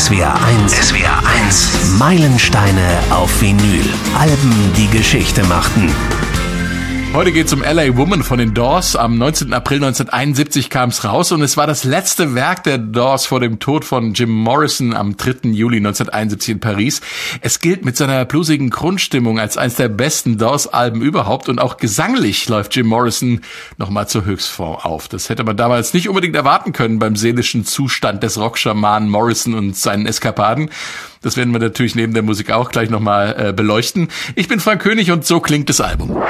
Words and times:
SWR 0.00 0.34
1. 0.64 0.72
SWR 0.72 1.22
1. 1.44 1.98
Meilensteine 1.98 3.00
auf 3.10 3.42
Vinyl. 3.42 3.84
Alben, 4.18 4.72
die 4.74 4.88
Geschichte 4.88 5.44
machten. 5.44 5.94
Heute 7.12 7.32
geht's 7.32 7.52
um 7.52 7.62
LA 7.62 7.96
Woman 7.96 8.22
von 8.22 8.38
den 8.38 8.54
Doors. 8.54 8.94
Am 8.94 9.18
19. 9.18 9.52
April 9.52 9.78
1971 9.78 10.70
kam's 10.70 11.02
raus 11.02 11.32
und 11.32 11.42
es 11.42 11.56
war 11.56 11.66
das 11.66 11.82
letzte 11.82 12.36
Werk 12.36 12.62
der 12.62 12.78
Doors 12.78 13.26
vor 13.26 13.40
dem 13.40 13.58
Tod 13.58 13.84
von 13.84 14.14
Jim 14.14 14.30
Morrison 14.30 14.94
am 14.94 15.16
3. 15.16 15.48
Juli 15.50 15.78
1971 15.78 16.48
in 16.50 16.60
Paris. 16.60 17.00
Es 17.40 17.58
gilt 17.58 17.84
mit 17.84 17.96
seiner 17.96 18.24
bluesigen 18.26 18.70
Grundstimmung 18.70 19.40
als 19.40 19.56
eines 19.56 19.74
der 19.74 19.88
besten 19.88 20.38
Doors-Alben 20.38 21.02
überhaupt 21.02 21.48
und 21.48 21.58
auch 21.58 21.78
gesanglich 21.78 22.48
läuft 22.48 22.76
Jim 22.76 22.86
Morrison 22.86 23.40
nochmal 23.76 24.06
zur 24.06 24.24
Höchstform 24.24 24.76
auf. 24.76 25.08
Das 25.08 25.28
hätte 25.28 25.42
man 25.42 25.56
damals 25.56 25.92
nicht 25.92 26.08
unbedingt 26.08 26.36
erwarten 26.36 26.72
können 26.72 27.00
beim 27.00 27.16
seelischen 27.16 27.64
Zustand 27.64 28.22
des 28.22 28.38
Rockschamanen 28.38 29.08
Morrison 29.08 29.54
und 29.54 29.76
seinen 29.76 30.06
Eskapaden. 30.06 30.70
Das 31.22 31.36
werden 31.36 31.52
wir 31.52 31.58
natürlich 31.60 31.94
neben 31.94 32.14
der 32.14 32.22
Musik 32.22 32.50
auch 32.50 32.70
gleich 32.70 32.88
nochmal 32.88 33.36
äh, 33.38 33.52
beleuchten. 33.52 34.08
Ich 34.36 34.48
bin 34.48 34.58
Frank 34.58 34.80
König 34.80 35.10
und 35.10 35.26
so 35.26 35.40
klingt 35.40 35.68
das 35.68 35.82
Album. 35.82 36.10
Don't 36.10 36.24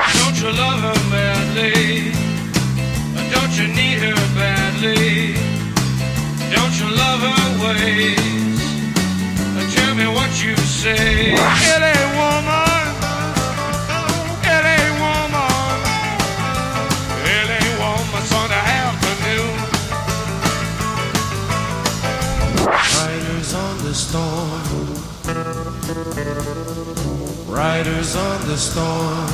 Riders 27.47 28.17
on 28.17 28.49
the 28.49 28.57
storm. 28.57 29.27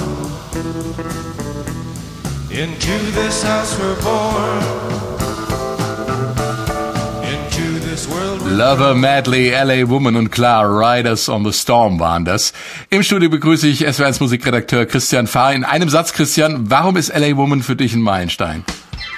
Into 2.51 3.13
this 3.13 3.45
house 3.45 3.79
we're 3.79 3.95
born. 4.03 4.63
Into 7.23 7.79
this 7.79 8.09
world 8.09 8.43
Lover 8.43 8.95
Madly, 8.97 9.51
LA 9.51 9.89
Woman 9.89 10.17
und 10.17 10.33
klar, 10.33 10.69
Riders 10.69 11.29
on 11.29 11.45
the 11.45 11.53
Storm 11.53 12.01
waren 12.01 12.25
das. 12.25 12.53
Im 12.91 13.05
Studio 13.05 13.31
begrüße 13.31 13.69
ich 13.69 13.87
SWRs 13.87 14.19
Musikredakteur 14.19 14.87
Christian 14.87 15.29
Fahr. 15.29 15.55
In 15.55 15.63
einem 15.63 15.89
Satz, 15.89 16.13
Christian, 16.15 16.69
warum 16.69 16.97
ist 16.97 17.17
LA 17.17 17.37
Woman 17.37 17.63
für 17.63 17.77
dich 17.77 17.95
ein 17.95 18.03
Meilenstein? 18.03 18.65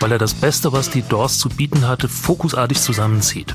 Weil 0.00 0.12
er 0.12 0.18
das 0.18 0.34
Beste, 0.34 0.72
was 0.72 0.90
die 0.90 1.02
Doors 1.02 1.38
zu 1.38 1.48
bieten 1.48 1.88
hatte, 1.88 2.08
fokusartig 2.08 2.78
zusammenzieht. 2.78 3.54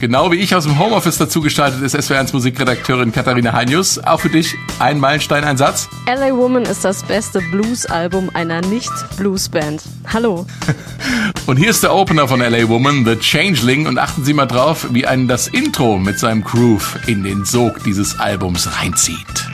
Genau 0.00 0.32
wie 0.32 0.36
ich 0.36 0.54
aus 0.54 0.64
dem 0.64 0.78
Homeoffice 0.78 1.18
dazu 1.18 1.42
gestaltet 1.42 1.82
ist 1.82 1.94
SWR1 1.94 2.32
Musikredakteurin 2.32 3.12
Katharina 3.12 3.52
Heinius. 3.52 3.98
Auch 3.98 4.20
für 4.20 4.30
dich 4.30 4.54
ein 4.78 4.98
Meilenstein, 4.98 5.44
ein 5.44 5.58
Satz. 5.58 5.90
LA 6.06 6.34
Woman 6.34 6.62
ist 6.62 6.86
das 6.86 7.02
beste 7.02 7.40
Blues-Album 7.50 8.30
einer 8.32 8.62
Nicht-Blues-Band. 8.62 9.82
Hallo. 10.10 10.46
und 11.46 11.58
hier 11.58 11.68
ist 11.68 11.82
der 11.82 11.94
Opener 11.94 12.26
von 12.28 12.40
LA 12.40 12.66
Woman, 12.70 13.04
The 13.04 13.16
Changeling. 13.16 13.86
Und 13.86 13.98
achten 13.98 14.24
Sie 14.24 14.32
mal 14.32 14.46
drauf, 14.46 14.86
wie 14.90 15.06
einen 15.06 15.28
das 15.28 15.48
Intro 15.48 15.98
mit 15.98 16.18
seinem 16.18 16.44
Groove 16.44 16.96
in 17.06 17.22
den 17.22 17.44
Sog 17.44 17.84
dieses 17.84 18.18
Albums 18.18 18.80
reinzieht. 18.80 19.50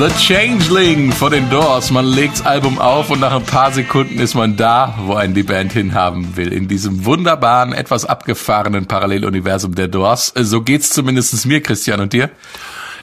The 0.00 0.08
Changeling 0.16 1.12
von 1.12 1.30
den 1.30 1.50
Doors. 1.50 1.90
Man 1.90 2.06
legt's 2.06 2.40
Album 2.40 2.78
auf 2.78 3.10
und 3.10 3.20
nach 3.20 3.34
ein 3.34 3.44
paar 3.44 3.70
Sekunden 3.70 4.18
ist 4.18 4.34
man 4.34 4.56
da, 4.56 4.94
wo 5.02 5.12
einen 5.12 5.34
die 5.34 5.42
Band 5.42 5.74
hinhaben 5.74 6.38
will. 6.38 6.54
In 6.54 6.68
diesem 6.68 7.04
wunderbaren, 7.04 7.74
etwas 7.74 8.06
abgefahrenen 8.06 8.86
Paralleluniversum 8.86 9.74
der 9.74 9.88
Doors. 9.88 10.32
So 10.34 10.62
geht's 10.62 10.88
zumindest 10.88 11.44
mir, 11.44 11.62
Christian, 11.62 12.00
und 12.00 12.14
dir? 12.14 12.30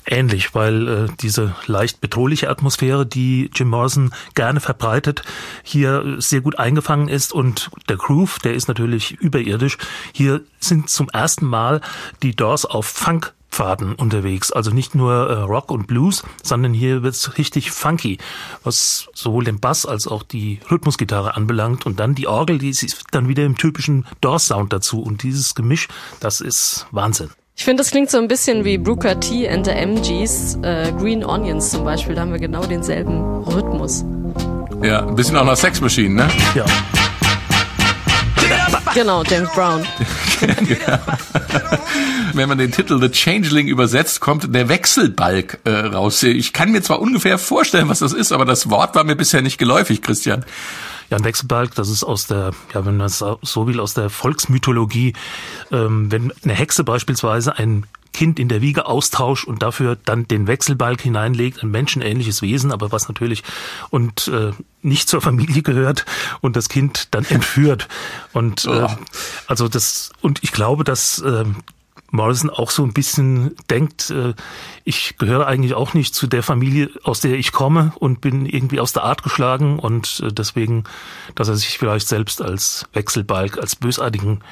ähnlich, 0.08 0.56
weil 0.56 0.88
äh, 0.88 1.08
diese 1.22 1.54
leicht 1.68 2.02
bedrohliche 2.02 2.50
Atmosphäre, 2.50 3.06
die 3.06 3.52
Jim 3.54 3.68
Morrison 3.68 4.12
gerne 4.34 4.60
verbreitet, 4.60 5.22
hier 5.62 6.16
sehr 6.18 6.42
gut 6.42 6.58
eingefangen 6.58 7.10
ist 7.10 7.32
und 7.32 7.70
der 7.90 7.98
Groove, 7.98 8.40
der 8.40 8.56
ist 8.56 8.68
natürlich 8.70 9.12
überirdisch. 9.12 9.78
Hier 10.14 10.42
sind 10.60 10.90
zum 10.90 11.10
ersten 11.10 11.46
Mal 11.46 11.82
die 12.24 12.36
Doors 12.36 12.66
auf 12.66 12.88
Funk 12.88 13.34
Pfaden 13.58 13.96
unterwegs. 13.96 14.52
Also 14.52 14.70
nicht 14.70 14.94
nur 14.94 15.12
äh, 15.14 15.34
Rock 15.42 15.72
und 15.72 15.88
Blues, 15.88 16.22
sondern 16.44 16.76
hier 16.76 17.02
wird's 17.02 17.40
richtig 17.40 17.72
funky, 17.72 18.20
was 18.64 19.10
sowohl 19.16 19.46
den 19.46 19.60
Bass 19.60 19.88
als 19.88 20.08
auch 20.08 20.22
die 20.22 20.60
Rhythmusgitarre 20.70 21.36
anbelangt. 21.36 21.88
Und 21.88 22.00
dann 22.00 22.14
die 22.14 22.28
Orgel, 22.28 22.60
die 22.60 22.70
ist 22.70 23.06
dann 23.10 23.28
wieder 23.28 23.46
im 23.46 23.58
typischen 23.58 24.06
Doors-Sound 24.22 24.72
dazu. 24.72 25.02
Und 25.02 25.24
dieses 25.24 25.56
Gemisch, 25.56 25.88
das 26.20 26.40
ist 26.40 26.86
Wahnsinn. 26.92 27.32
Ich 27.56 27.66
finde, 27.66 27.82
das 27.82 27.90
klingt 27.90 28.12
so 28.12 28.20
ein 28.20 28.28
bisschen 28.28 28.64
wie 28.64 28.78
Brooker 28.78 29.20
T 29.20 29.50
and 29.50 29.66
the 29.66 29.72
MGs, 29.72 30.60
äh, 30.62 30.94
Green 31.00 31.26
Onions 31.26 31.72
zum 31.72 31.84
Beispiel, 31.84 32.14
da 32.14 32.22
haben 32.22 32.32
wir 32.32 32.40
genau 32.40 32.64
denselben 32.64 33.42
Rhythmus. 33.42 34.06
Ja, 34.84 35.04
ein 35.04 35.16
bisschen 35.16 35.36
auch 35.36 35.46
nach 35.46 35.58
Sex 35.58 35.82
Machine, 35.82 36.14
ne? 36.14 36.28
Ja. 36.54 36.66
Genau, 38.94 39.24
James 39.24 39.50
Brown. 39.56 39.84
Wenn 42.34 42.50
man 42.50 42.58
den 42.58 42.72
Titel 42.72 43.00
The 43.00 43.10
Changeling 43.10 43.68
übersetzt, 43.68 44.20
kommt 44.20 44.54
der 44.54 44.70
Wechselbalg 44.70 45.60
äh, 45.64 45.72
raus. 45.72 46.24
Ich 46.24 46.54
kann 46.54 46.72
mir 46.72 46.82
zwar 46.82 47.00
ungefähr 47.00 47.38
vorstellen, 47.38 47.90
was 47.90 48.00
das 48.00 48.14
ist, 48.14 48.32
aber 48.32 48.46
das 48.46 48.70
Wort 48.70 48.96
war 48.96 49.04
mir 49.04 49.16
bisher 49.16 49.42
nicht 49.42 49.58
geläufig, 49.58 50.02
Christian. 50.02 50.46
Ja, 51.10 51.18
ein 51.18 51.24
Wechselbalg, 51.24 51.74
das 51.76 51.90
ist 51.90 52.04
aus 52.04 52.28
der, 52.28 52.52
ja, 52.74 52.86
wenn 52.86 52.98
man 52.98 53.08
es 53.08 53.24
so 53.42 53.68
will, 53.68 53.80
aus 53.80 53.94
der 53.94 54.10
Volksmythologie. 54.10 55.14
Ähm, 55.72 56.12
wenn 56.12 56.34
eine 56.44 56.54
Hexe 56.54 56.84
beispielsweise 56.84 57.58
ein 57.58 57.86
Kind 58.18 58.40
in 58.40 58.50
der 58.50 58.62
Wiege 58.62 58.88
austauscht 58.88 59.46
und 59.46 59.62
dafür 59.62 59.96
dann 59.96 60.28
den 60.28 60.48
Wechselbalg 60.48 61.00
hineinlegt, 61.02 61.62
ein 61.62 61.70
menschenähnliches 61.70 62.42
Wesen, 62.42 62.72
aber 62.72 62.92
was 62.92 63.08
natürlich 63.08 63.44
und 63.92 64.28
äh, 64.30 64.54
nicht 64.82 65.08
zur 65.08 65.22
Familie 65.22 65.62
gehört 65.62 66.04
und 66.42 66.56
das 66.56 66.68
Kind 66.68 67.10
dann 67.12 67.26
entführt. 67.26 67.88
Und 68.34 68.66
äh, 68.66 68.88
also 69.46 69.68
das 69.68 70.12
und 70.22 70.44
ich 70.44 70.52
glaube, 70.52 70.84
dass 70.84 71.20
äh, 71.20 71.46
Morrison 72.18 72.50
auch 72.50 72.70
so 72.70 72.84
ein 72.84 72.92
bisschen 72.92 73.56
denkt, 73.70 74.10
äh, 74.10 74.34
ich 74.84 75.18
gehöre 75.18 75.48
eigentlich 75.48 75.74
auch 75.74 75.94
nicht 75.94 76.14
zu 76.14 76.28
der 76.28 76.44
Familie, 76.44 76.90
aus 77.04 77.22
der 77.22 77.36
ich 77.36 77.54
komme 77.54 77.94
und 78.00 78.20
bin 78.20 78.46
irgendwie 78.46 78.82
aus 78.82 78.92
der 78.92 79.04
Art 79.04 79.24
geschlagen 79.24 79.80
und 79.80 80.22
äh, 80.26 80.34
deswegen, 80.34 80.84
dass 81.36 81.48
er 81.48 81.56
sich 81.56 81.78
vielleicht 81.78 82.08
selbst 82.08 82.42
als 82.42 82.86
Wechselbalg, 82.94 83.58
als 83.58 83.78
bösartigen 83.78 84.44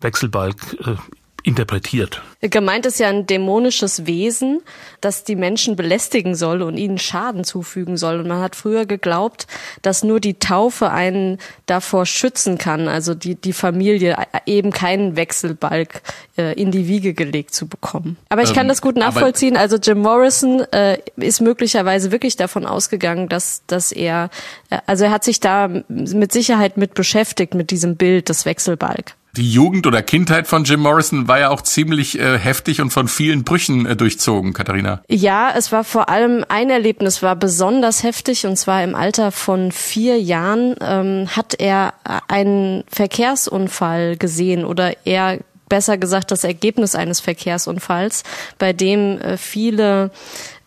Wechselbalg 0.00 0.76
äh, 0.84 0.96
interpretiert. 1.42 2.22
Gemeint 2.40 2.86
ist 2.86 2.98
ja 2.98 3.08
ein 3.08 3.26
dämonisches 3.26 4.06
Wesen, 4.06 4.62
das 5.00 5.24
die 5.24 5.36
Menschen 5.36 5.76
belästigen 5.76 6.34
soll 6.34 6.62
und 6.62 6.76
ihnen 6.76 6.98
Schaden 6.98 7.44
zufügen 7.44 7.96
soll. 7.96 8.20
Und 8.20 8.28
man 8.28 8.40
hat 8.40 8.56
früher 8.56 8.86
geglaubt, 8.86 9.46
dass 9.82 10.02
nur 10.02 10.20
die 10.20 10.34
Taufe 10.34 10.90
einen 10.90 11.38
davor 11.66 12.06
schützen 12.06 12.56
kann, 12.56 12.88
also 12.88 13.14
die, 13.14 13.34
die 13.34 13.52
Familie 13.52 14.16
eben 14.46 14.70
keinen 14.70 15.16
Wechselbalg 15.16 16.02
äh, 16.38 16.54
in 16.54 16.70
die 16.70 16.88
Wiege 16.88 17.12
gelegt 17.12 17.54
zu 17.54 17.68
bekommen. 17.68 18.16
Aber 18.30 18.42
ich 18.42 18.54
kann 18.54 18.64
ähm, 18.64 18.68
das 18.68 18.80
gut 18.80 18.96
nachvollziehen. 18.96 19.56
Also 19.56 19.76
Jim 19.76 20.00
Morrison 20.00 20.60
äh, 20.72 20.98
ist 21.16 21.40
möglicherweise 21.40 22.10
wirklich 22.10 22.36
davon 22.36 22.64
ausgegangen, 22.64 23.28
dass, 23.28 23.62
dass 23.66 23.92
er, 23.92 24.30
äh, 24.70 24.78
also 24.86 25.04
er 25.04 25.10
hat 25.10 25.24
sich 25.24 25.40
da 25.40 25.68
mit 25.88 26.32
Sicherheit 26.32 26.76
mit 26.78 26.94
beschäftigt, 26.94 27.54
mit 27.54 27.70
diesem 27.70 27.96
Bild 27.96 28.28
des 28.30 28.46
Wechselbalg. 28.46 29.14
Die 29.36 29.52
Jugend 29.52 29.86
oder 29.86 30.02
Kindheit 30.02 30.48
von 30.48 30.64
Jim 30.64 30.80
Morrison 30.80 31.28
war 31.28 31.38
ja 31.38 31.50
auch 31.50 31.62
ziemlich 31.62 32.18
äh, 32.18 32.36
heftig 32.36 32.80
und 32.80 32.90
von 32.90 33.06
vielen 33.06 33.44
Brüchen 33.44 33.86
äh, 33.86 33.94
durchzogen, 33.94 34.52
Katharina. 34.52 35.02
Ja, 35.08 35.52
es 35.56 35.70
war 35.70 35.84
vor 35.84 36.08
allem 36.08 36.44
ein 36.48 36.68
Erlebnis, 36.68 37.22
war 37.22 37.36
besonders 37.36 38.02
heftig 38.02 38.44
und 38.46 38.56
zwar 38.56 38.82
im 38.82 38.96
Alter 38.96 39.30
von 39.30 39.70
vier 39.70 40.20
Jahren 40.20 40.74
ähm, 40.80 41.28
hat 41.28 41.54
er 41.60 41.94
einen 42.26 42.82
Verkehrsunfall 42.88 44.16
gesehen 44.16 44.64
oder 44.64 44.94
er 45.04 45.38
besser 45.70 45.96
gesagt 45.96 46.30
das 46.32 46.44
Ergebnis 46.44 46.94
eines 46.94 47.20
Verkehrsunfalls, 47.20 48.24
bei 48.58 48.74
dem 48.74 49.18
äh, 49.20 49.36
viele 49.38 50.10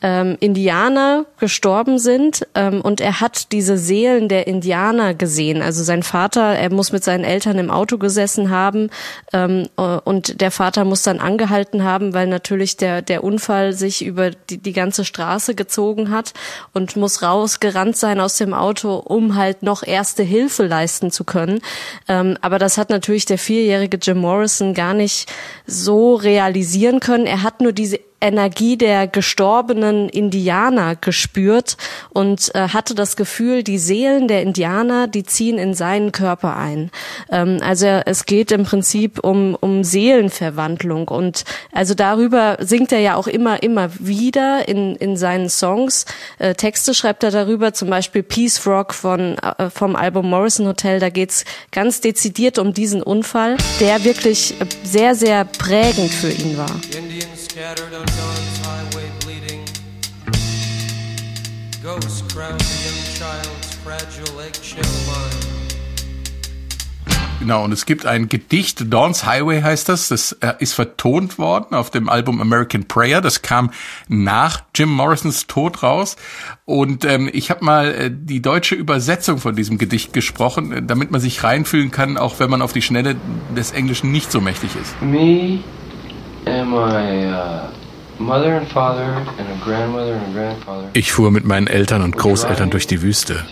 ähm, 0.04 0.36
Indianer 0.42 1.26
gestorben 1.40 1.98
sind 1.98 2.46
ähm, 2.56 2.82
und 2.82 3.00
er 3.00 3.22
hat 3.22 3.54
diese 3.54 3.78
Seelen 3.78 4.28
der 4.28 4.48
Indianer 4.48 5.14
gesehen. 5.14 5.62
Also 5.62 5.84
sein 5.84 6.04
Vater, 6.04 6.42
er 6.42 6.70
muss 6.72 6.92
mit 6.92 7.06
seinen 7.06 7.24
Eltern 7.24 7.58
im 7.58 7.72
Auto 7.72 7.98
gesessen 7.98 8.50
haben 8.50 8.90
ähm, 9.32 9.70
äh, 9.78 9.82
und 9.82 10.42
der 10.42 10.52
Vater 10.52 10.84
muss 10.84 11.04
dann 11.04 11.20
angehalten 11.20 11.86
haben, 11.86 12.14
weil 12.14 12.28
natürlich 12.28 12.76
der, 12.76 13.02
der 13.02 13.24
Unfall 13.24 13.72
sich 13.72 14.04
über 14.06 14.32
die, 14.32 14.58
die 14.58 14.74
ganze 14.74 15.06
Straße 15.06 15.56
gezogen 15.56 16.12
hat 16.12 16.34
und 16.74 16.98
muss 16.98 17.24
rausgerannt 17.24 17.96
sein 17.96 18.20
aus 18.20 18.38
dem 18.38 18.54
Auto, 18.54 18.96
um 18.96 19.36
halt 19.36 19.64
noch 19.64 19.84
erste 19.84 20.24
Hilfe 20.24 20.66
leisten 20.66 21.12
zu 21.12 21.24
können. 21.24 21.62
Ähm, 22.10 22.38
aber 22.42 22.60
das 22.60 22.78
hat 22.78 22.90
natürlich 22.90 23.26
der 23.26 23.38
vierjährige 23.38 23.98
Jim 24.02 24.18
Morrison 24.18 24.74
gar 24.74 24.94
nicht 24.94 25.32
so 25.66 26.16
realisieren 26.16 27.00
können. 27.00 27.26
Er 27.26 27.42
hat 27.42 27.62
nur 27.62 27.72
diese 27.72 28.00
Energie 28.24 28.78
der 28.78 29.08
gestorbenen 29.08 30.08
Indianer 30.08 30.96
gespürt 30.96 31.78
und 32.10 32.54
äh, 32.56 32.70
hatte 32.70 32.96
das 32.96 33.18
Gefühl, 33.18 33.64
die 33.64 33.78
Seelen 33.78 34.28
der 34.28 34.42
Indianer, 34.42 35.08
die 35.08 35.24
ziehen 35.24 35.58
in 35.58 35.74
seinen 35.74 36.14
Körper 36.14 36.56
ein. 36.56 36.90
Ähm, 37.30 37.60
also 37.62 37.86
es 37.86 38.26
geht 38.26 38.52
im 38.52 38.64
Prinzip 38.64 39.20
um, 39.24 39.56
um 39.60 39.84
Seelenverwandlung 39.84 41.10
und 41.10 41.44
also 41.74 41.94
darüber 41.94 42.58
singt 42.62 42.94
er 42.94 43.00
ja 43.00 43.16
auch 43.16 43.28
immer, 43.28 43.62
immer 43.62 43.90
wieder 44.00 44.68
in, 44.70 44.96
in 44.96 45.18
seinen 45.18 45.50
Songs. 45.50 46.06
Äh, 46.40 46.56
Texte 46.56 46.94
schreibt 46.94 47.24
er 47.24 47.32
darüber, 47.32 47.74
zum 47.74 47.90
Beispiel 47.90 48.24
Peace 48.24 48.66
Rock 48.66 48.94
von, 48.94 49.38
äh, 49.38 49.70
vom 49.70 49.98
Album 49.98 50.30
Morrison 50.30 50.68
Hotel, 50.68 51.00
da 51.00 51.10
geht's 51.10 51.44
ganz 51.72 52.00
dezidiert 52.00 52.58
um 52.58 52.74
diesen 52.74 53.04
Unfall, 53.04 53.58
der 53.82 54.06
wirklich 54.06 54.56
sehr, 54.84 55.14
sehr 55.16 55.44
prägend 55.44 56.12
für 56.12 56.32
ihn 56.32 56.58
war. 56.58 56.72
Scattered 57.54 57.94
on 57.94 58.04
dawn's 58.18 58.66
highway 58.66 59.08
bleeding. 59.24 59.64
Ghosts 61.84 62.24
crowd 62.34 62.60
the 62.60 62.78
young 62.84 63.04
child's 63.14 63.76
fragile 63.84 64.42
eggshell 64.42 64.82
mind. 65.06 65.46
Genau, 67.40 67.64
und 67.64 67.72
es 67.72 67.86
gibt 67.86 68.08
ein 68.08 68.28
Gedicht, 68.28 68.92
Dawn's 68.92 69.26
Highway 69.26 69.62
heißt 69.62 69.90
das, 69.90 70.08
das 70.08 70.32
äh, 70.40 70.54
ist 70.60 70.74
vertont 70.74 71.38
worden 71.38 71.76
auf 71.76 71.92
dem 71.92 72.10
Album 72.10 72.42
American 72.42 72.86
Prayer, 72.86 73.22
das 73.22 73.42
kam 73.44 73.70
nach 74.08 74.64
Jim 74.74 74.90
Morrisons 74.90 75.46
Tod 75.46 75.84
raus 75.84 76.16
und 76.66 77.06
ähm, 77.06 77.30
ich 77.32 77.52
habe 77.52 77.66
mal 77.66 77.94
äh, 77.94 78.12
die 78.12 78.42
deutsche 78.42 78.76
Übersetzung 78.76 79.40
von 79.40 79.56
diesem 79.56 79.78
Gedicht 79.78 80.14
gesprochen, 80.14 80.72
äh, 80.72 80.82
damit 80.82 81.12
man 81.12 81.20
sich 81.20 81.44
reinfühlen 81.44 81.92
kann, 81.92 82.18
auch 82.18 82.40
wenn 82.40 82.50
man 82.50 82.62
auf 82.62 82.72
die 82.72 82.82
Schnelle 82.82 83.18
des 83.56 83.74
Englischen 83.74 84.12
nicht 84.12 84.32
so 84.32 84.40
mächtig 84.40 84.72
ist. 84.82 85.00
Me 85.02 85.60
ich 90.94 91.12
fuhr 91.12 91.32
mit 91.32 91.46
meinen 91.46 91.68
Eltern 91.68 92.02
und 92.02 92.18
Großeltern 92.18 92.70
durch 92.70 92.88
die 92.88 93.02
Wüste. 93.02 93.46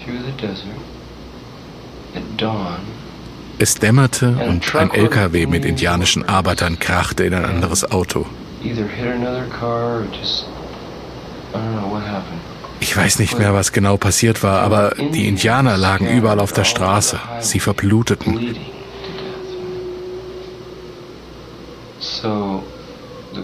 Es 3.60 3.76
dämmerte 3.76 4.38
und 4.48 4.76
ein 4.76 4.92
LKW 4.92 5.46
mit 5.46 5.66
indianischen 5.66 6.28
Arbeitern 6.28 6.80
krachte 6.80 7.24
in 7.24 7.34
ein 7.34 7.46
anderes 7.46 7.90
Auto. 7.92 8.26
Ich 12.80 12.98
weiß 12.98 13.20
nicht 13.20 13.38
mehr, 13.38 13.54
was 13.54 13.72
genau 13.72 13.98
passiert 13.98 14.42
war, 14.42 14.62
aber 14.62 14.96
die 15.14 15.28
Indianer 15.28 15.78
lagen 15.78 16.08
überall 16.08 16.40
auf 16.40 16.54
der 16.54 16.64
Straße. 16.64 17.20
Sie 17.40 17.60
verbluteten. 17.60 18.56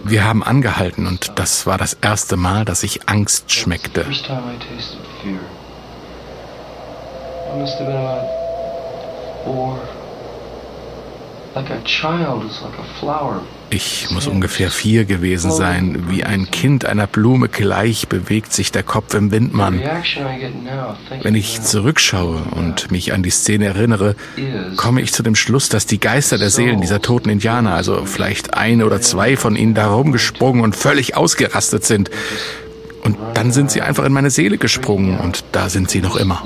Wir 0.04 0.24
haben 0.24 0.42
angehalten 0.42 1.06
und 1.06 1.32
das 1.36 1.66
war 1.66 1.78
das 1.78 1.94
erste 1.94 2.36
Mal, 2.36 2.64
dass 2.64 2.82
ich 2.82 3.08
Angst 3.08 3.52
schmeckte. 3.52 4.04
Flower 4.04 4.52
ich 13.70 14.10
muss 14.10 14.26
ungefähr 14.26 14.70
vier 14.70 15.04
gewesen 15.04 15.50
sein. 15.50 16.06
Wie 16.08 16.24
ein 16.24 16.50
Kind 16.50 16.84
einer 16.84 17.06
Blume 17.06 17.48
gleich 17.48 18.08
bewegt 18.08 18.52
sich 18.52 18.72
der 18.72 18.82
Kopf 18.82 19.14
im 19.14 19.30
Windmann. 19.30 19.80
Wenn 21.22 21.34
ich 21.34 21.62
zurückschaue 21.62 22.42
und 22.52 22.90
mich 22.90 23.12
an 23.12 23.22
die 23.22 23.30
Szene 23.30 23.66
erinnere, 23.66 24.16
komme 24.76 25.02
ich 25.02 25.12
zu 25.12 25.22
dem 25.22 25.34
Schluss, 25.34 25.68
dass 25.68 25.86
die 25.86 26.00
Geister 26.00 26.38
der 26.38 26.50
Seelen 26.50 26.80
dieser 26.80 27.02
toten 27.02 27.28
Indianer, 27.28 27.74
also 27.74 28.04
vielleicht 28.06 28.54
ein 28.54 28.82
oder 28.82 29.00
zwei 29.00 29.36
von 29.36 29.54
ihnen, 29.54 29.74
da 29.74 29.88
rumgesprungen 29.88 30.62
und 30.62 30.74
völlig 30.74 31.16
ausgerastet 31.16 31.84
sind. 31.84 32.10
Und 33.04 33.16
dann 33.34 33.52
sind 33.52 33.70
sie 33.70 33.82
einfach 33.82 34.04
in 34.04 34.12
meine 34.12 34.30
Seele 34.30 34.58
gesprungen 34.58 35.18
und 35.18 35.44
da 35.52 35.68
sind 35.68 35.90
sie 35.90 36.00
noch 36.00 36.16
immer. 36.16 36.42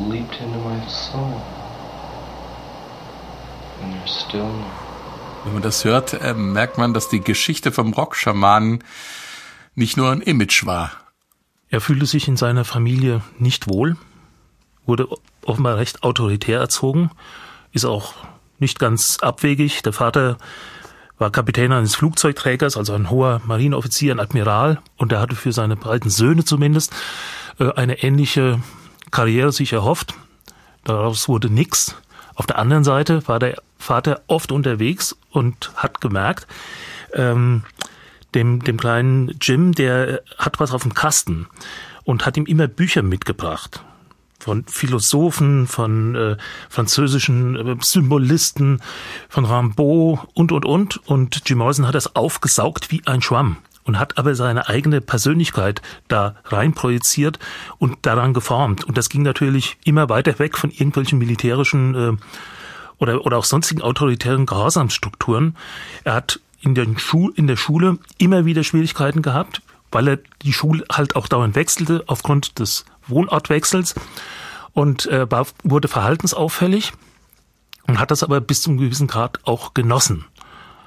Wenn 5.44 5.54
man 5.54 5.62
das 5.62 5.84
hört, 5.84 6.14
äh, 6.14 6.34
merkt 6.34 6.78
man, 6.78 6.94
dass 6.94 7.08
die 7.08 7.20
Geschichte 7.20 7.72
vom 7.72 7.92
Rockschamanen 7.92 8.84
nicht 9.74 9.96
nur 9.96 10.10
ein 10.10 10.20
Image 10.20 10.66
war. 10.66 10.92
Er 11.68 11.80
fühlte 11.80 12.06
sich 12.06 12.28
in 12.28 12.36
seiner 12.36 12.64
Familie 12.64 13.22
nicht 13.38 13.68
wohl, 13.68 13.96
wurde 14.86 15.08
offenbar 15.44 15.78
recht 15.78 16.02
autoritär 16.02 16.60
erzogen, 16.60 17.10
ist 17.72 17.84
auch 17.84 18.14
nicht 18.58 18.78
ganz 18.78 19.18
abwegig. 19.20 19.82
Der 19.82 19.92
Vater 19.92 20.36
war 21.18 21.30
Kapitän 21.30 21.72
eines 21.72 21.94
Flugzeugträgers, 21.94 22.76
also 22.76 22.92
ein 22.92 23.10
hoher 23.10 23.40
Marineoffizier, 23.44 24.14
ein 24.14 24.20
Admiral, 24.20 24.80
und 24.96 25.12
er 25.12 25.20
hatte 25.20 25.34
für 25.34 25.52
seine 25.52 25.76
beiden 25.76 26.10
Söhne 26.10 26.44
zumindest 26.44 26.92
äh, 27.58 27.72
eine 27.72 28.02
ähnliche 28.02 28.60
Karriere 29.10 29.52
sich 29.52 29.72
erhofft. 29.72 30.14
Daraus 30.84 31.28
wurde 31.28 31.50
nichts. 31.50 31.96
Auf 32.34 32.46
der 32.46 32.58
anderen 32.58 32.84
Seite 32.84 33.26
war 33.28 33.38
der 33.38 33.60
Vater 33.78 34.22
oft 34.26 34.52
unterwegs 34.52 35.16
und 35.30 35.72
hat 35.76 36.00
gemerkt, 36.00 36.46
ähm, 37.14 37.64
dem, 38.34 38.62
dem 38.64 38.78
kleinen 38.78 39.36
Jim, 39.40 39.72
der 39.72 40.22
hat 40.38 40.60
was 40.60 40.72
auf 40.72 40.82
dem 40.82 40.94
Kasten 40.94 41.46
und 42.04 42.24
hat 42.24 42.36
ihm 42.36 42.46
immer 42.46 42.68
Bücher 42.68 43.02
mitgebracht 43.02 43.84
von 44.38 44.64
Philosophen, 44.66 45.68
von 45.68 46.16
äh, 46.16 46.36
französischen 46.68 47.54
äh, 47.54 47.76
Symbolisten, 47.80 48.82
von 49.28 49.44
Rimbaud 49.44 50.18
und, 50.34 50.50
und, 50.50 50.64
und. 50.64 51.06
Und 51.06 51.42
Jim 51.46 51.58
Morrison 51.58 51.86
hat 51.86 51.94
das 51.94 52.16
aufgesaugt 52.16 52.90
wie 52.90 53.02
ein 53.06 53.22
Schwamm 53.22 53.58
und 53.84 53.98
hat 53.98 54.18
aber 54.18 54.34
seine 54.34 54.68
eigene 54.68 55.00
Persönlichkeit 55.00 55.82
da 56.08 56.36
rein 56.44 56.72
projiziert 56.72 57.38
und 57.78 57.98
daran 58.02 58.34
geformt. 58.34 58.84
Und 58.84 58.96
das 58.96 59.08
ging 59.08 59.22
natürlich 59.22 59.76
immer 59.84 60.08
weiter 60.08 60.38
weg 60.38 60.56
von 60.56 60.70
irgendwelchen 60.70 61.18
militärischen 61.18 61.94
äh, 61.94 62.16
oder, 62.98 63.26
oder 63.26 63.38
auch 63.38 63.44
sonstigen 63.44 63.82
autoritären 63.82 64.46
Gehorsamsstrukturen. 64.46 65.56
Er 66.04 66.14
hat 66.14 66.40
in, 66.60 66.74
den 66.74 66.98
Schul 66.98 67.32
in 67.34 67.48
der 67.48 67.56
Schule 67.56 67.98
immer 68.18 68.44
wieder 68.44 68.62
Schwierigkeiten 68.62 69.22
gehabt, 69.22 69.62
weil 69.90 70.08
er 70.08 70.18
die 70.42 70.52
Schule 70.52 70.84
halt 70.90 71.16
auch 71.16 71.26
dauernd 71.26 71.56
wechselte 71.56 72.04
aufgrund 72.06 72.58
des 72.60 72.84
Wohnortwechsels 73.08 73.94
und 74.72 75.06
äh, 75.06 75.30
war, 75.30 75.46
wurde 75.64 75.88
verhaltensauffällig 75.88 76.92
und 77.86 77.98
hat 77.98 78.10
das 78.10 78.22
aber 78.22 78.40
bis 78.40 78.62
zu 78.62 78.70
einem 78.70 78.78
gewissen 78.78 79.08
Grad 79.08 79.40
auch 79.44 79.74
genossen. 79.74 80.24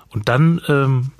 Und 0.09 0.29
dann 0.29 0.61
ähm, 0.69 1.11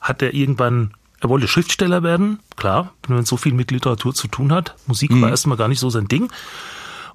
hat 0.00 0.22
er 0.22 0.32
irgendwann 0.32 0.94
er 1.24 1.30
wollte 1.30 1.48
Schriftsteller 1.48 2.02
werden, 2.02 2.40
klar, 2.54 2.92
wenn 3.06 3.16
man 3.16 3.24
so 3.24 3.38
viel 3.38 3.54
mit 3.54 3.70
Literatur 3.70 4.14
zu 4.14 4.28
tun 4.28 4.52
hat. 4.52 4.76
Musik 4.86 5.10
mhm. 5.10 5.22
war 5.22 5.30
erstmal 5.30 5.56
gar 5.56 5.68
nicht 5.68 5.80
so 5.80 5.88
sein 5.88 6.06
Ding. 6.06 6.30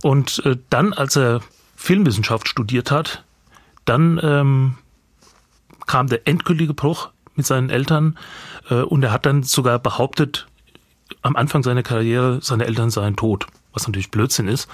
Und 0.01 0.43
äh, 0.45 0.57
dann, 0.71 0.93
als 0.93 1.15
er 1.15 1.41
Filmwissenschaft 1.75 2.47
studiert 2.47 2.89
hat, 2.89 3.23
dann 3.85 4.19
ähm, 4.23 4.75
kam 5.85 6.07
der 6.07 6.27
endgültige 6.27 6.73
Bruch 6.73 7.09
mit 7.35 7.45
seinen 7.45 7.69
Eltern 7.69 8.17
äh, 8.71 8.81
und 8.81 9.03
er 9.03 9.11
hat 9.11 9.27
dann 9.27 9.43
sogar 9.43 9.77
behauptet, 9.77 10.47
am 11.21 11.35
Anfang 11.35 11.61
seiner 11.61 11.83
Karriere, 11.83 12.39
seine 12.41 12.65
Eltern 12.65 12.89
seien 12.89 13.15
tot 13.15 13.45
was 13.73 13.87
natürlich 13.87 14.11
Blödsinn 14.11 14.47
ist, 14.47 14.67